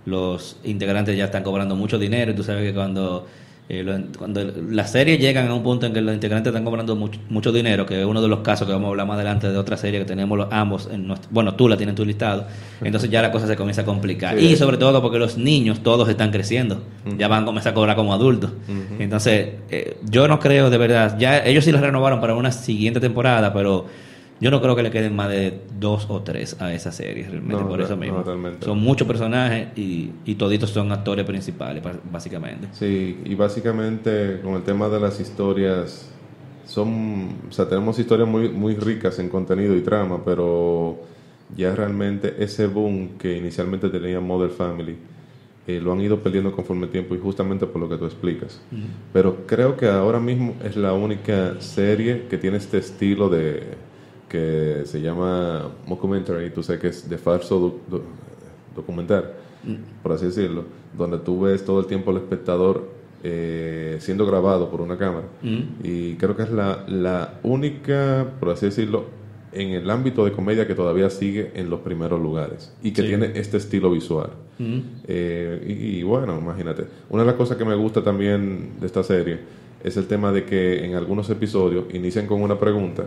[0.04, 2.32] los integrantes ya están cobrando mucho dinero.
[2.32, 3.26] Y tú sabes que cuando,
[3.68, 4.40] eh, lo- cuando
[4.70, 7.84] las series llegan a un punto en que los integrantes están cobrando mucho, mucho dinero,
[7.84, 9.98] que es uno de los casos que vamos a hablar más adelante de otra serie
[9.98, 12.46] que tenemos los, ambos, en nuestro- bueno, tú la tienes en tu listado,
[12.80, 14.38] entonces ya la cosa se comienza a complicar.
[14.38, 14.46] Sí.
[14.46, 16.82] Y sobre todo porque los niños todos están creciendo,
[17.18, 18.52] ya van a comenzar a cobrar como adultos.
[19.00, 23.00] Entonces, eh, yo no creo de verdad, ya ellos sí la renovaron para una siguiente
[23.00, 23.86] temporada, pero
[24.40, 27.62] yo no creo que le queden más de dos o tres a esa serie, realmente,
[27.62, 28.22] No, por eso no, mismo.
[28.22, 28.64] realmente.
[28.66, 32.68] Son muchos personajes y, y toditos son actores principales, básicamente.
[32.72, 36.10] Sí, y básicamente con el tema de las historias,
[36.66, 40.98] son, o sea, tenemos historias muy, muy ricas en contenido y trama, pero
[41.56, 44.96] ya realmente ese boom que inicialmente tenía Mother Family,
[45.68, 48.60] eh, lo han ido perdiendo conforme el tiempo y justamente por lo que tú explicas.
[49.12, 53.62] Pero creo que ahora mismo es la única serie que tiene este estilo de
[54.28, 58.02] que se llama mockumentary, tú sabes que es de falso doc- doc-
[58.74, 59.32] documental,
[60.02, 60.64] por así decirlo,
[60.96, 62.88] donde tú ves todo el tiempo al espectador
[63.22, 65.26] eh, siendo grabado por una cámara.
[65.82, 69.04] Y creo que es la, la única, por así decirlo,
[69.52, 73.08] en el ámbito de comedia que todavía sigue en los primeros lugares y que Sí.
[73.08, 74.30] tiene este estilo visual.
[75.08, 76.84] Eh, y, y bueno, imagínate.
[77.10, 79.38] Una de las cosas que me gusta también de esta serie
[79.86, 83.04] es el tema de que en algunos episodios inician con una pregunta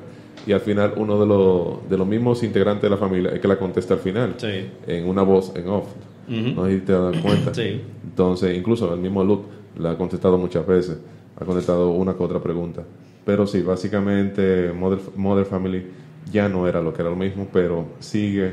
[0.47, 3.47] y al final uno de los, de los mismos integrantes de la familia es que
[3.47, 4.69] la contesta al final, Sí.
[4.87, 5.87] en una voz en off.
[6.27, 7.53] No sé si te das cuenta.
[7.53, 7.81] Sí.
[8.03, 9.45] Entonces, incluso el mismo Luke
[9.77, 10.97] la ha contestado muchas veces,
[11.39, 12.83] ha contestado una que otra pregunta.
[13.25, 15.85] Pero sí, básicamente Mother, Mother Family
[16.31, 18.51] ya no era lo que era lo mismo, pero sigue,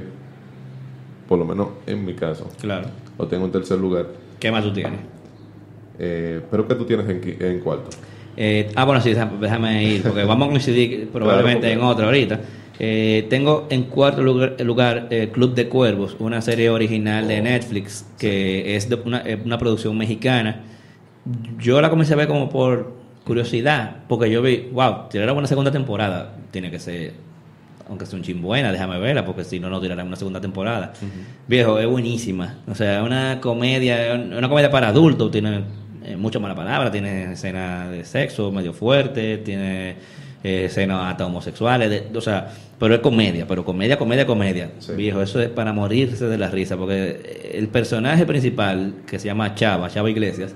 [1.29, 2.89] por lo menos en mi caso, Claro.
[3.19, 4.07] lo tengo en tercer lugar.
[4.41, 5.01] ¿Qué más tú tienes?
[5.99, 7.91] Eh, pero ¿qué tú tienes en, cuarto?
[8.37, 12.41] Eh, ah, bueno, sí, déjame- ir, porque vamos a coincidir probablemente en otra ahorita.
[12.79, 18.05] Eh, tengo en cuarto lugar, lugar eh, Club de Cuervos, una serie original de Netflix
[18.19, 20.61] que es de una, eh, una producción mexicana.
[21.59, 22.93] Yo la comencé a ver como por
[23.25, 27.15] curiosidad, porque yo vi, wow, tirar una segunda temporada, tiene que ser,
[27.89, 30.93] aunque sea un chin buena, déjame verla, porque si no, no tirarán una segunda temporada.
[31.49, 32.59] Viejo, es buenísima.
[32.69, 35.63] O sea, es una comedia, una comedia para adultos, tiene
[36.07, 39.91] eh, mucha mala palabra, tiene escenas de sexo medio fuerte, tiene
[40.45, 44.71] eh, escenas hasta homosexuales, de- o sea, pero es comedia, pero comedia, comedia, comedia.
[44.79, 44.93] Sí.
[44.93, 49.55] Viejo, eso es para morirse de la risa, porque el personaje principal, que se llama
[49.55, 50.55] Chava, Chava Iglesias,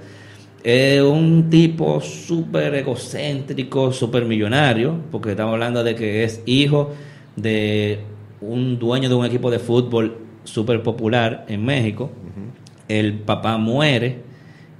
[0.63, 6.93] es un tipo súper egocéntrico, súper millonario, porque estamos hablando de que es hijo
[7.37, 8.01] de
[8.43, 12.11] un dueño de un equipo de fútbol súper popular en México.
[12.89, 14.19] El papá muere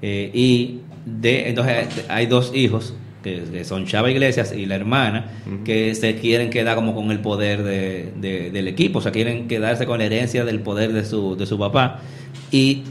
[0.03, 5.31] eh, y de, entonces hay dos hijos que, que son Chava Iglesias y la hermana
[5.65, 9.47] que se quieren quedar como con el poder de- de- del equipo, o sea, quieren
[9.49, 12.01] quedarse con la herencia del poder de su, de su papá
[12.51, 12.83] y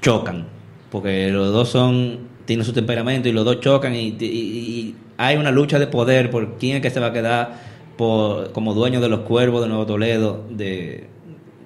[0.00, 0.46] chocan,
[0.90, 5.36] porque los dos son tienen su temperamento y los dos chocan y, y- y hay
[5.36, 7.54] una lucha de poder por quién es que se va a quedar
[7.96, 11.04] por, como dueño de los cuervos de Nuevo Toledo de,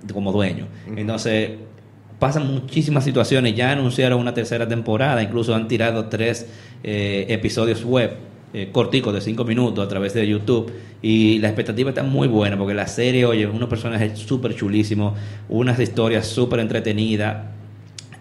[0.02, 0.66] de- como dueño.
[0.96, 1.50] Entonces
[2.18, 3.54] pasan muchísimas situaciones.
[3.54, 6.46] Ya anunciaron una tercera temporada, incluso han tirado tres
[6.82, 8.16] eh, episodios web.
[8.52, 12.56] eh, corticos de cinco minutos a través de YouTube y la expectativa está muy buena
[12.56, 17.44] porque la serie, oye, unos personajes súper chulísimos, unas historias súper entretenidas,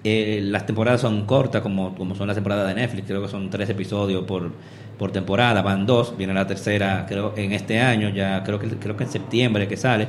[0.04, 3.50] eh, las temporadas son cortas, como, como son las temporadas de Netflix, creo que son
[3.50, 4.52] tres episodios por,
[4.98, 8.98] por temporada, van dos, viene la tercera, creo, en este año, ya creo que, creo
[8.98, 10.08] que en septiembre que sale.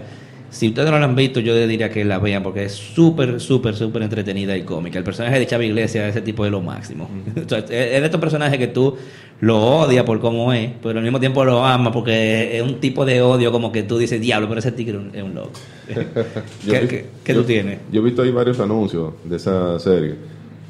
[0.50, 3.38] Si ustedes no la han visto, yo les diría que la vean porque es súper,
[3.40, 4.96] súper, súper entretenida y cómica.
[4.98, 7.08] El personaje de Chava Iglesias, ese tipo es lo máximo.
[7.44, 8.96] O sea, es es de estos personajes que tú
[9.40, 13.04] lo odias por cómo es, pero al mismo tiempo lo amas porque es un tipo
[13.04, 15.50] de odio como que tú dices, diablo, pero ese tigre es un- es loco.
[16.66, 17.78] Yo ¿Qué, vi- qué- qué yo- tú tienes?
[17.92, 20.14] Yo he visto ahí varios anuncios de esa serie,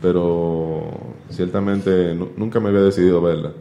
[0.02, 0.90] pero
[1.30, 3.52] ciertamente nu- nunca me había decidido verla.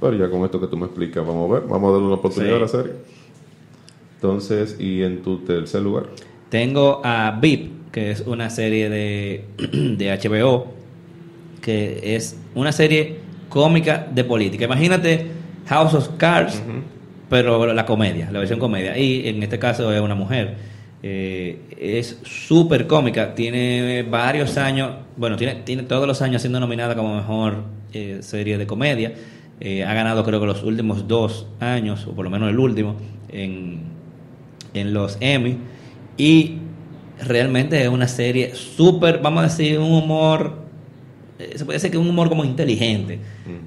[0.00, 2.16] Pero ya con esto que tú me explicas, vamos a ver, vamos a darle una
[2.16, 2.56] oportunidad Sí.
[2.56, 2.92] a la serie.
[4.22, 6.04] Entonces, ¿y en tu tercer lugar?
[6.50, 10.66] Tengo a VIP, que es una serie de, de HBO,
[11.62, 13.16] que es una serie
[13.48, 14.66] cómica de política.
[14.66, 15.26] Imagínate
[15.68, 16.62] House of Cards,
[17.30, 18.98] pero la comedia, la versión comedia.
[18.98, 20.54] Y en este caso es una mujer.
[21.02, 26.94] Eh, es súper cómica, tiene varios años, bueno, tiene, tiene todos los años siendo nominada
[26.94, 27.64] como mejor
[27.94, 29.14] eh, serie de comedia.
[29.60, 32.96] Eh, ha ganado creo que los últimos dos años, o por lo menos el último,
[33.30, 33.99] en,
[34.74, 35.58] en los Emmy
[36.16, 36.58] y
[37.26, 40.54] realmente es una serie súper, vamos a decir, un humor,
[41.38, 43.18] eh, se puede decir que un humor como inteligente.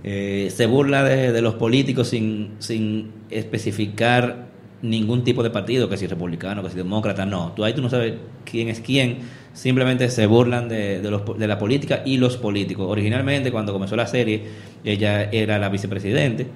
[0.04, 4.48] Eh, se burla de, de los políticos sin, sin especificar
[4.82, 7.54] ningún tipo de partido, que si republicano, que si demócrata, no.
[7.56, 9.20] Tú ahí tú no sabes quién es quién,
[9.54, 12.86] simplemente se burlan de, de, los, de la política y los políticos.
[12.90, 14.44] Originalmente, cuando comenzó la serie,
[14.84, 16.48] ella era la vicepresidente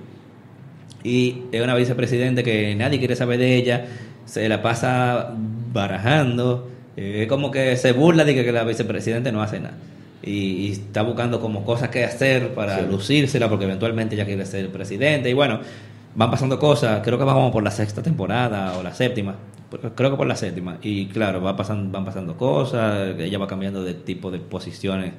[1.03, 3.85] y es una vicepresidente que nadie quiere saber de ella,
[4.27, 5.33] se la pasa
[5.73, 9.75] barajando, eh, es como que se burla de que, que la vicepresidente no hace nada.
[10.23, 10.31] Y,
[10.67, 12.85] y está buscando como cosas que hacer para Sí.
[12.89, 15.29] lucírsela, porque eventualmente ella quiere ser presidente.
[15.29, 15.59] Y bueno,
[16.15, 19.35] van pasando cosas, creo que vamos por la sexta temporada o la séptima,
[19.95, 20.77] creo que por la séptima.
[20.81, 25.13] Y claro, va pasando, van pasando cosas, ella va cambiando de tipo de posiciones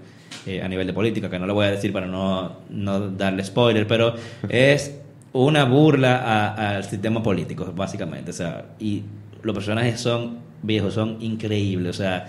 [0.46, 3.44] eh, a nivel de política, que no le voy a decir para no, no darle
[3.44, 4.14] spoiler, pero
[4.48, 5.00] es
[5.46, 8.30] una burla al sistema político, básicamente.
[8.30, 9.02] O sea, y
[9.42, 11.90] los personajes son viejos, son increíbles.
[11.96, 12.26] O sea,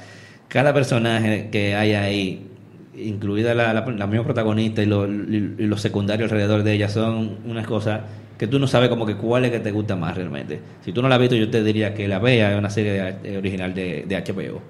[0.48, 2.46] cada personaje que hay ahí,
[2.96, 6.90] incluida la, la, la misma protagonista y, lo- y- y los secundarios alrededor de ella,
[6.90, 8.02] son unas cosas
[8.38, 10.60] que tú no sabes como que cuál es que te gusta más realmente.
[10.86, 12.94] Si tú no la has visto, yo te diría que la veas, es una serie
[13.22, 14.62] de- original de, de HBO.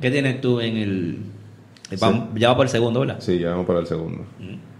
[0.00, 1.18] ¿Qué tienes tú en el...
[2.00, 3.16] vamos- Ya va por el segundo, ¿verdad?
[3.20, 4.24] Sí, ya vamos para el segundo.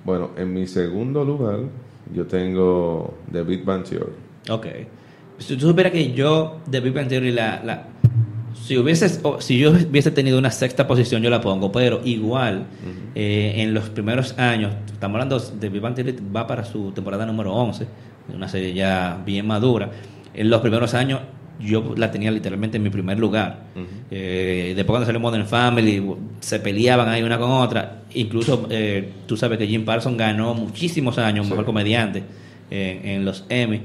[0.04, 1.58] Bueno, en mi segundo lugar,
[2.14, 4.12] yo tengo The Big Bang Theory.
[4.50, 4.66] Ok.
[5.38, 7.88] Si tú supieras que yo de Big Bang Theory la, la
[8.62, 12.66] Si hubiese, o si yo hubiese tenido una sexta posición, yo la pongo, pero igual,
[13.14, 17.26] eh, en los primeros años, estamos hablando de Big Bang Theory, va para su temporada
[17.26, 17.86] número 11,
[18.34, 19.90] una serie ya bien madura.
[20.32, 21.20] En los primeros años,
[21.61, 23.64] yo la tenía literalmente en mi primer lugar.
[24.11, 26.02] Eh, después cuando salió Modern Family,
[26.40, 28.02] se peleaban ahí una con otra.
[28.14, 32.22] Incluso, eh, tú sabes que Jim Parsons ganó muchísimos años, mejor comediante,
[32.70, 33.80] en los Emmy.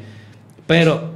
[0.67, 1.11] Pero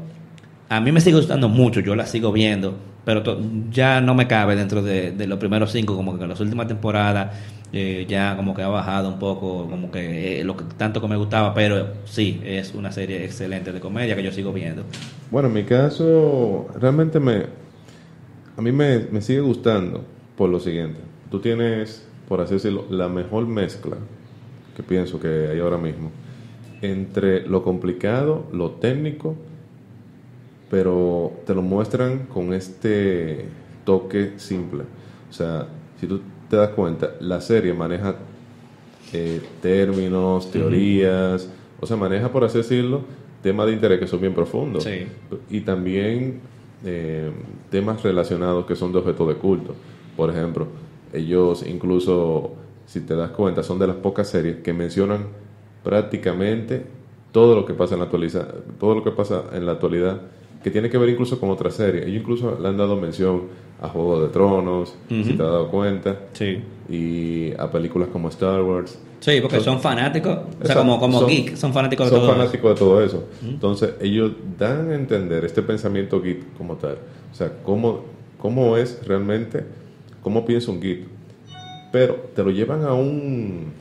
[0.70, 3.24] a mí me sigue gustando mucho, yo la sigo viendo, pero
[3.70, 6.68] ya no me cabe dentro de, de los primeros cinco, como que en las últimas
[6.68, 7.30] temporadas
[7.78, 11.08] eh, ya como que ha bajado un poco, como que eh, lo que tanto que
[11.08, 14.84] me gustaba, pero sí, es una serie excelente de comedia que yo sigo viendo.
[15.30, 17.48] Bueno, en mi caso, realmente me.
[18.58, 20.06] A mí me, me sigue gustando
[20.38, 21.00] por lo siguiente.
[21.30, 23.98] Tú tienes, por así decirlo, la mejor mezcla
[24.78, 26.12] que pienso que hay ahora mismo
[26.82, 29.36] entre lo complicado, lo técnico,
[30.76, 33.46] pero te lo muestran con este
[33.86, 34.84] toque simple.
[35.30, 35.68] O sea,
[35.98, 36.20] si tú
[36.50, 38.18] te das cuenta, la serie maneja
[39.14, 41.50] eh, términos, teorías,
[41.80, 43.04] o sea, maneja, por así decirlo,
[43.42, 44.84] temas de interés que son bien profundos.
[44.84, 45.08] Sí.
[45.50, 46.42] Y también
[46.84, 47.32] eh,
[47.72, 49.76] temas relacionados que son de objeto de culto.
[50.18, 50.68] Por ejemplo,
[51.14, 52.52] ellos incluso,
[52.86, 55.28] si te das cuenta, son de las pocas series que mencionan
[55.86, 56.84] prácticamente
[57.32, 60.20] todo lo que pasa en la actualidad, todo lo que pasa en la actualidad,
[60.64, 62.06] que tiene que ver incluso con otras series.
[62.08, 63.44] Ellos incluso le han dado mención
[63.82, 66.60] a Juego de Tronos, si te has dado cuenta, Sí.
[66.90, 69.00] y a películas como Star Wars.
[69.20, 72.30] Sí, porque son fanáticos, o sea, como, como Son- geek, son fanáticos de son todo.
[72.32, 72.38] eso.
[72.40, 73.24] fanáticos de todo eso.
[73.44, 76.98] Entonces, ellos dan a entender este pensamiento geek como tal.
[77.32, 78.02] O sea, cómo,
[78.40, 79.66] cómo es realmente,
[80.22, 81.06] cómo piensa un geek.
[81.92, 83.72] Pero te lo llevan a un,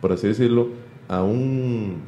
[0.00, 0.68] por así decirlo,
[1.08, 2.02] a un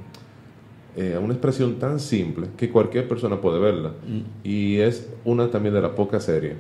[0.97, 3.93] eh, a una expresión tan simple que cualquier persona puede verla.
[4.45, 6.55] Y es una también de las pocas series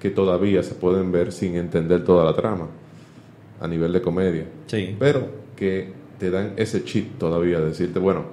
[0.00, 2.66] que todavía se pueden ver sin entender toda la trama
[3.60, 4.94] a nivel de comedia Sí.
[4.98, 5.26] pero
[5.56, 8.24] que te dan ese cheat todavía de decirte, bueno,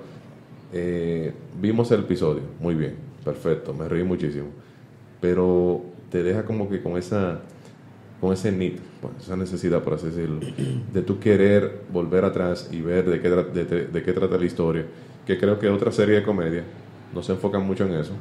[0.73, 1.31] eh,
[1.61, 4.47] vimos el episodio, muy bien, perfecto, me reí muchísimo,
[5.21, 5.81] pero
[6.11, 7.39] te deja como que con esa
[8.19, 10.39] con ese need, pues, esa necesidad, por así decirlo,
[10.93, 14.37] de tú querer volver atrás y ver de qué, tra- de, de- de qué trata
[14.37, 14.85] la historia,
[15.25, 16.63] que creo que otra serie de comedia
[17.13, 18.13] no se enfocan mucho en eso,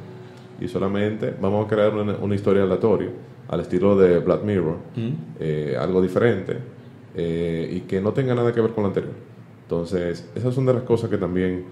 [0.59, 3.09] y solamente vamos a crear una, una historia aleatoria,
[3.47, 4.77] al estilo de Black Mirror,
[5.39, 6.57] eh, algo diferente,
[7.15, 9.13] eh, y que no tenga nada que ver con lo anterior.
[9.63, 11.65] Entonces, esas son de las cosas que también,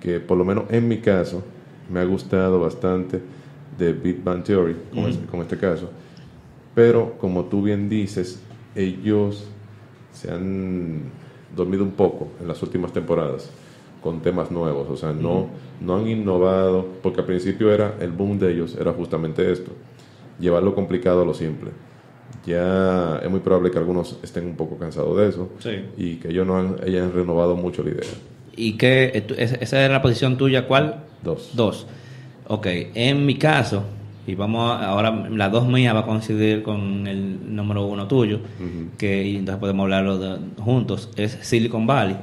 [0.00, 1.42] que por lo menos en mi caso,
[1.90, 3.20] me ha gustado bastante
[3.78, 5.90] de Big Bang Theory, con, este, con este caso.
[6.74, 8.42] Pero, como tú bien dices,
[8.74, 9.48] ellos
[10.12, 11.02] se han
[11.54, 13.50] dormido un poco en las últimas temporadas
[14.06, 15.48] con temas nuevos, o sea, no,
[15.80, 19.72] no han innovado, porque al principio era el boom de ellos, era justamente esto,
[20.38, 21.70] llevar lo complicado a lo simple.
[22.46, 25.70] Ya es muy probable que algunos estén un poco cansados de eso Sí.
[25.96, 28.10] y que ellos no han, hayan renovado mucho la idea.
[28.56, 29.10] ¿Y qué?
[29.14, 30.66] eh, esa- ¿Esa era la posición tuya?
[30.68, 31.02] ¿Cuál?
[31.24, 31.50] Dos.
[31.54, 31.86] Dos.
[32.46, 33.82] Ok, en mi caso,
[34.26, 38.38] y vamos a- ahora, la dos mía va a coincidir con el número uno tuyo,
[38.98, 42.16] que y entonces podemos hablarlo de- juntos, es Silicon Valley,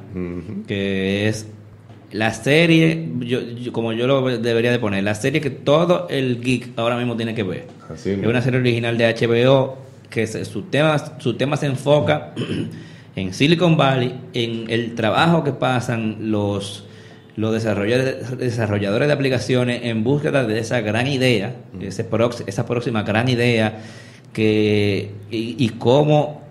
[0.67, 1.49] que es
[2.13, 6.41] la serie, yo, yo- como yo lo debería de poner, la serie que todo el
[6.41, 7.65] geek ahora mismo tiene que ver.
[7.89, 9.77] Así es una serie original de HBO
[10.09, 12.33] que se- su, tema, su tema se enfoca
[13.15, 16.85] en Silicon Valley, en el trabajo que pasan los,
[17.35, 23.01] los desarrolladores, desarrolladores de aplicaciones en búsqueda de esa gran idea, ese prox- esa próxima
[23.03, 23.81] gran idea,
[24.33, 26.42] que, y, y cómo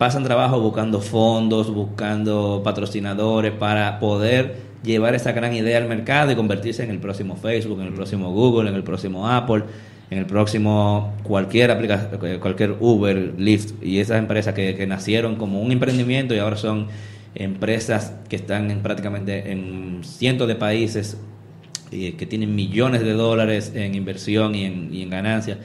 [0.00, 6.36] pasan trabajo buscando fondos, buscando patrocinadores para poder llevar esa gran idea al mercado y
[6.36, 9.64] convertirse en el próximo Facebook, en el próximo Google, en el próximo Apple,
[10.08, 15.60] en el próximo cualquier aplicación, cualquier Uber, Lyft y esas empresas que, que nacieron como
[15.60, 16.86] un emprendimiento y ahora son
[17.34, 21.18] empresas que están en prácticamente en cientos de países
[21.90, 25.58] y que tienen millones de dólares en inversión y en, y en ganancias.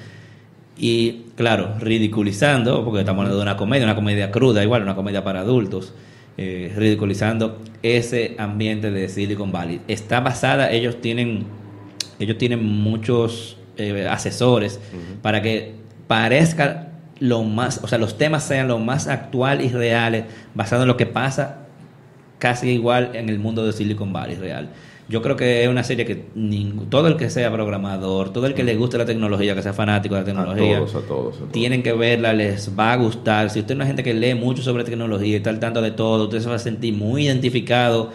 [0.78, 5.23] Y claro, ridiculizando, porque estamos hablando de una comedia, una comedia cruda, igual, una comedia
[5.23, 5.93] para adultos,
[6.38, 9.82] eh, ridiculizando ese ambiente de Silicon Valley.
[9.88, 11.45] Está basada, ellos tienen,
[12.19, 14.82] ellos tienen muchos eh, asesores
[15.21, 15.76] para que
[16.07, 20.89] parezca lo más, o sea, los temas sean lo más actual y reales, basado en
[20.89, 21.65] lo que pasa
[22.39, 24.69] casi igual en el mundo de Silicon Valley real.
[25.08, 28.56] Yo creo que es una serie que ningún- todo el que sea programador, todo el
[28.56, 31.36] que le guste la tecnología, que sea fanático de la A tecnología, todos, a todos.
[31.36, 31.51] a todos.
[31.51, 33.49] tienen que verla, les va a gustar.
[33.51, 35.91] Si usted es una gente que lee mucho sobre tecnología y está al tanto de
[35.91, 38.12] todo, usted se va a sentir muy identificado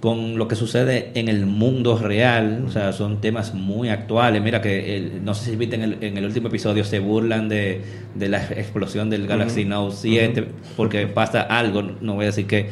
[0.00, 4.42] con lo que sucede en el mundo real, o sea, son temas muy actuales.
[4.42, 7.48] Mira que, el- no sé si viste en el, en el último episodio, se burlan
[7.48, 7.82] de,
[8.16, 10.44] de la explosión del Galaxy Note 7,
[10.76, 12.70] porque pasa algo, no voy a decir que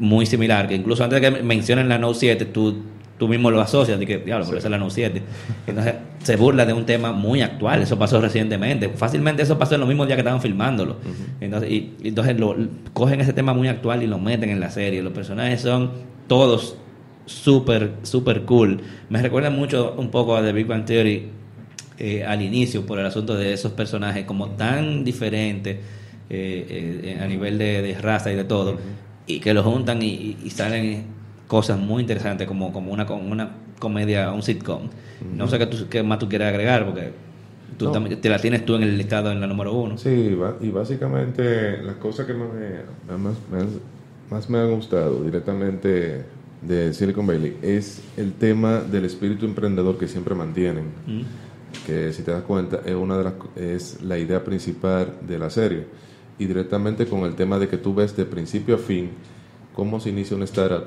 [0.00, 2.82] muy similar, que incluso antes de que mencionen la Note 7, tú,
[3.18, 5.22] tú mismo lo asocias, de que, diablo, por eso es la Note 7.
[5.66, 8.88] Entonces, se burla de un tema muy actual, eso pasó recientemente.
[8.88, 10.96] Fácilmente eso pasó en los mismos días que estaban filmándolo.
[11.40, 12.56] Entonces, y, y entonces lo,
[12.92, 15.02] cogen ese tema muy actual y lo meten en la serie.
[15.02, 15.90] Los personajes son
[16.26, 16.76] todos
[17.26, 18.80] súper, súper cool.
[19.08, 21.28] Me recuerda mucho un poco a The Big Bang Theory
[21.98, 25.76] eh, al inicio por el asunto de esos personajes como tan diferentes
[26.30, 28.78] eh, eh, a nivel de, de raza y de todo
[29.26, 31.04] y que los juntan y, salen
[31.48, 34.82] cosas muy interesantes como, como una, una comedia, un sitcom.
[35.36, 37.10] No sé qué, tú- qué más tú quieres agregar porque
[37.78, 37.92] tú No.
[37.92, 39.96] también- te la tienes tú en el listado en la número uno.
[39.98, 43.34] Sí, y básicamente las cosas que más me, más,
[44.30, 46.22] más me han gustado directamente
[46.62, 50.84] de Silicon Valley es el tema del espíritu emprendedor que siempre mantienen.
[51.06, 51.22] Mm.
[51.88, 55.50] que si te das cuenta es una de las es la idea principal de la
[55.50, 55.84] serie
[56.38, 59.10] y directamente con el tema de que tú ves de principio a fin
[59.74, 60.84] cómo se inicia una startup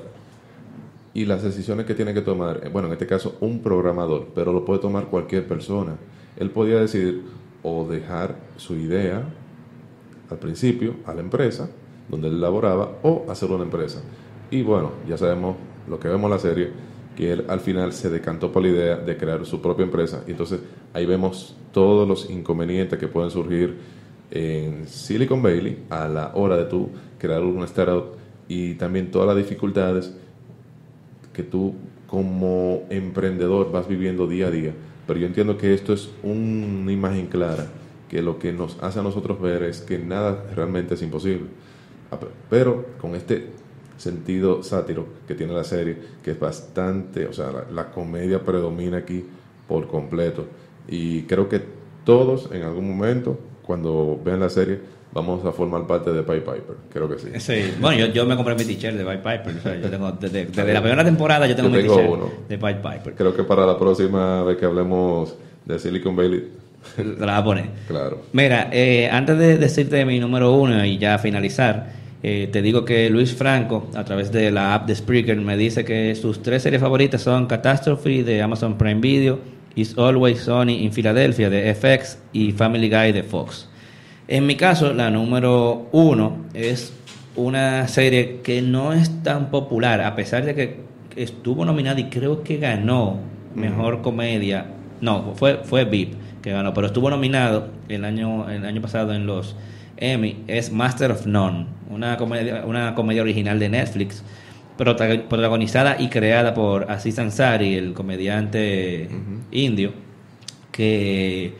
[1.14, 4.52] y las decisiones que tiene que tomar, eh, bueno, en este caso un programador, pero
[4.52, 5.96] lo puede tomar cualquier persona.
[6.36, 7.22] Él podía decidir
[7.62, 9.24] o dejar su idea
[10.30, 11.70] al principio a la empresa
[12.08, 14.02] donde él laboraba o hacer una empresa.
[14.50, 15.56] Y bueno, ya sabemos
[15.88, 16.70] lo que vemos en la serie,
[17.16, 20.22] que él al final se decantó por la idea de crear su propia empresa.
[20.26, 20.60] Y entonces
[20.94, 23.76] ahí vemos todos los inconvenientes que pueden surgir
[24.30, 28.16] en Silicon Valley a la hora de tú crear una startup
[28.48, 30.14] y también todas las dificultades
[31.32, 31.74] que tú
[32.06, 34.72] como emprendedor vas viviendo día a día.
[35.06, 37.66] Pero yo entiendo que esto es una imagen clara,
[38.08, 41.46] que lo que nos hace a nosotros ver es que nada realmente es imposible.
[42.10, 43.46] Ah, pe- Pero con este
[43.96, 48.98] sentido sátiro que tiene la serie, que es bastante, o sea, la, la comedia predomina
[48.98, 49.24] aquí
[49.66, 50.46] por completo.
[50.88, 51.60] Y creo que
[52.04, 53.38] todos en algún momento,
[53.68, 54.80] cuando vean la serie,
[55.12, 56.76] vamos a formar parte de Pied Piper.
[56.90, 57.28] Creo que sí.
[57.38, 57.74] Sí.
[57.78, 59.56] Bueno, yo, yo me compré mi t-shirt de Pied Piper.
[59.58, 62.58] o sea, yo tengo, desde, desde la primera temporada yo tengo Yo mi t-shirt de
[62.58, 63.14] Pied Piper.
[63.14, 65.34] Creo que para la próxima vez que hablemos
[65.66, 66.48] de Silicon Valley,
[67.18, 67.64] La voy a poner.
[67.86, 68.22] claro.
[68.32, 71.92] Mira, eh, antes de decirte mi número uno y ya finalizar,
[72.22, 75.84] eh, te digo que Luis Franco, a través de la app de Spreaker, me dice
[75.84, 79.38] que sus tres series favoritas son Catastrophe de Amazon Prime Video,
[79.78, 83.68] Is Always Sunny in Philadelphia de FX y Family Guy de Fox.
[84.26, 86.92] En mi caso, la número uno es
[87.36, 90.80] una serie que no es tan popular, a pesar de que
[91.14, 93.20] estuvo nominada y creo que ganó
[93.54, 94.66] mejor comedia.
[95.00, 99.26] No, fue, fue VIP que ganó, pero estuvo nominado el año, el año pasado en
[99.26, 99.54] los
[99.96, 100.42] Emmy.
[100.48, 104.24] Es Master of None, una comedia, una comedia original de Netflix,
[104.78, 109.08] protagonizada y creada por Aziz Ansari, el comediante
[109.50, 109.92] indio
[110.72, 111.52] que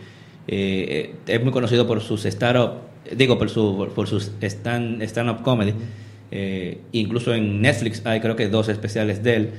[0.46, 2.74] eh, es muy conocido por sus stand-up,
[3.16, 5.74] digo, por, su, por, sus stand, stand-up comedy.
[6.30, 9.50] Eh, incluso en Netflix hay creo que dos especiales de él.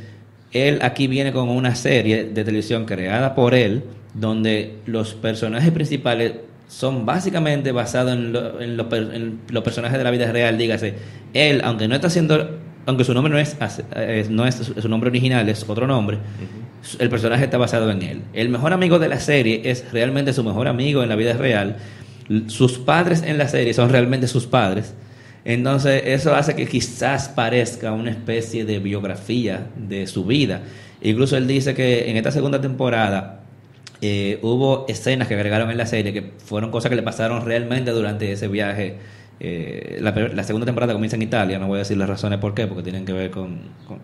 [0.52, 3.84] Él aquí viene con una serie de televisión creada por él,
[4.14, 6.34] donde los personajes principales
[6.68, 8.80] son básicamente basados en, lo- en
[9.14, 10.58] en los personajes de la vida real.
[10.58, 10.94] Dígase,
[11.34, 12.50] él, aunque no está haciendo,
[12.90, 13.56] aunque su nombre no es,
[13.96, 16.18] eh, no es su nombre original, es otro nombre,
[17.00, 18.22] el personaje está basado en él.
[18.34, 21.78] El mejor amigo de la serie es realmente su mejor amigo en la vida real.
[22.48, 24.94] Sus padres en la serie son realmente sus padres.
[25.46, 30.62] Entonces eso hace que quizás parezca una especie de biografía de su vida.
[31.02, 33.42] Incluso él dice que en esta segunda temporada
[34.02, 37.92] eh, hubo escenas que agregaron en la serie que fueron cosas que le pasaron realmente
[37.92, 38.98] durante ese viaje.
[39.40, 42.68] Eh, la, segunda temporada comienza en Italia, no voy a decir las razones por qué,
[42.68, 44.00] porque tienen que ver con, con-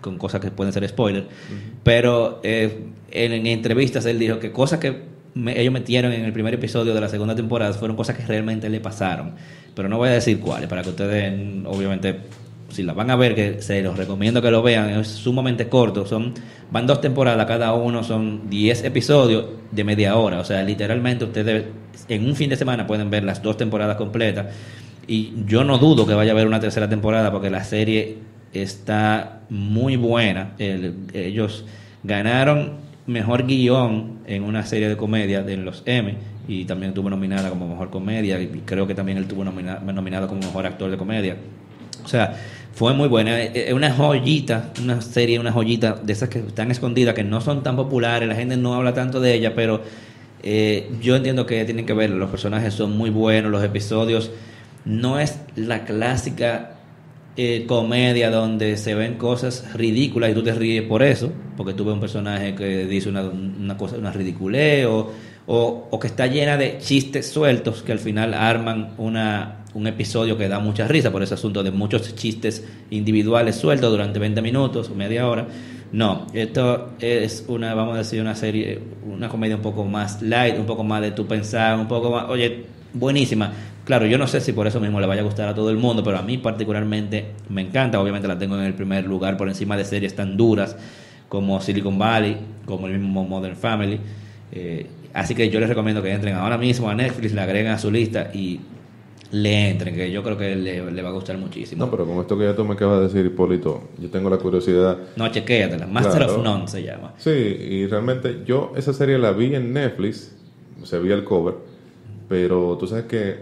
[0.00, 1.26] con cosas que pueden ser spoiler.
[1.82, 5.02] Pero eh, en, en entrevistas él dijo que cosas que
[5.34, 8.68] me- ellos metieron en el primer episodio de la segunda temporada fueron cosas que realmente
[8.70, 9.32] le pasaron.
[9.74, 11.32] Pero no voy a decir cuáles, para que ustedes,
[11.66, 12.16] obviamente,
[12.68, 16.06] si la van a ver, que se los recomiendo que lo vean, es sumamente corto,
[16.06, 16.34] son
[16.70, 21.64] van dos temporadas, cada uno son 10 episodios de media hora, o sea, literalmente ustedes
[22.08, 24.46] en un fin de semana pueden ver las dos temporadas completas
[25.06, 28.18] y yo no dudo que vaya a haber una tercera temporada porque la serie
[28.52, 31.64] está muy buena, El- ellos
[32.02, 32.72] ganaron
[33.06, 36.14] mejor guion en una serie de comedia de los M
[36.46, 40.28] y también tuvo nominada como mejor comedia y creo que también él tuvo nomina- nominado
[40.28, 41.36] como mejor actor de comedia.
[42.08, 42.34] O sea,
[42.72, 43.42] fue muy buena.
[43.42, 47.62] Es una joyita, una serie, una joyita de esas que están escondidas, que no son
[47.62, 49.82] tan populares, la gente no habla tanto de ella, pero
[50.42, 54.30] eh, yo entiendo que tienen que ver, los personajes son muy buenos, los episodios
[54.86, 56.76] no es la clásica
[57.36, 61.84] eh, comedia donde se ven cosas ridículas y tú te ríes por eso, porque tú
[61.84, 65.12] ves un personaje que dice una, una cosa, una ridiculez o,
[65.46, 70.48] o que está llena de chistes sueltos que al final arman una, un episodio que
[70.48, 74.94] da mucha risa por ese asunto de muchos chistes individuales sueltos durante 20 minutos o
[74.94, 75.46] media hora.
[75.92, 80.58] No, esto es una, vamos a decir, una serie, una comedia un poco más light,
[80.58, 83.52] un poco más de tu pensar, un poco más, oye, buenísima.
[83.84, 85.78] Claro, yo no sé si por eso mismo le vaya a gustar a todo el
[85.78, 87.98] mundo, pero a mí particularmente me encanta.
[87.98, 90.76] Obviamente la tengo en el primer lugar por encima de series tan duras
[91.28, 93.98] como Silicon Valley, como el mismo Modern Family.
[94.52, 97.78] Eh, así que yo les recomiendo que entren ahora mismo a Netflix, la agreguen a
[97.78, 98.60] su lista y
[99.30, 101.84] le entren, que yo creo que le, le va a gustar muchísimo.
[101.84, 104.38] No, pero con esto que ya tú me acabas de decir, Hipólito, yo tengo la
[104.38, 104.96] curiosidad.
[105.16, 105.86] No, chequéatela.
[105.86, 106.36] Master Claro.
[106.38, 107.12] of None se llama.
[107.18, 110.34] Sí, y realmente yo esa serie la vi en Netflix,
[110.82, 111.54] se veía el cover,
[112.28, 113.36] pero tú sabes que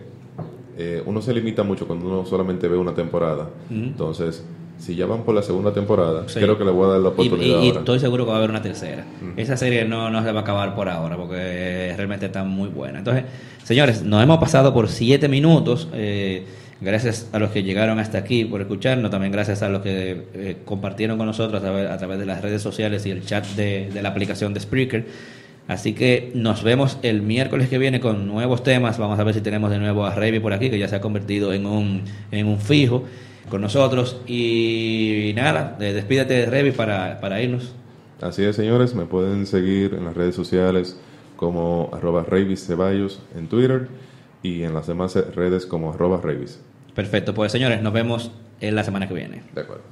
[0.78, 3.48] eh, uno se limita mucho cuando uno solamente ve una temporada.
[3.70, 4.44] Entonces,
[4.78, 6.38] si ya van por la segunda temporada, Sí.
[6.40, 8.50] creo que le voy a dar la oportunidad y- estoy seguro que va a haber
[8.50, 9.04] una tercera.
[9.36, 12.98] Esa serie no, no se va a acabar por ahora porque realmente está muy buena.
[12.98, 13.24] Entonces,
[13.64, 15.88] señores, nos hemos pasado por siete minutos.
[15.94, 16.44] eh,
[16.78, 19.10] gracias a los que llegaron hasta aquí por escucharnos.
[19.10, 22.42] También gracias a los que eh, compartieron con nosotros a través, a través de las
[22.42, 25.06] redes sociales y el chat de, de la aplicación de Spreaker.
[25.68, 28.98] Así que nos vemos el miércoles que viene con nuevos temas.
[28.98, 31.00] Vamos a ver si tenemos de nuevo a Revi por aquí, que ya se ha
[31.00, 33.04] convertido en un, en un fijo
[33.48, 34.20] con nosotros.
[34.26, 37.74] Y nada, eh, despídete, Revi, para, para irnos.
[38.20, 40.98] Así es, señores, me pueden seguir en las redes sociales
[41.36, 43.88] como arroba Reivis Ceballos en Twitter
[44.42, 46.60] y en las demás redes como arroba Reivis.
[46.94, 48.30] Perfecto, pues señores, nos vemos
[48.60, 49.42] en la semana que viene.
[49.54, 49.82] De acuerdo.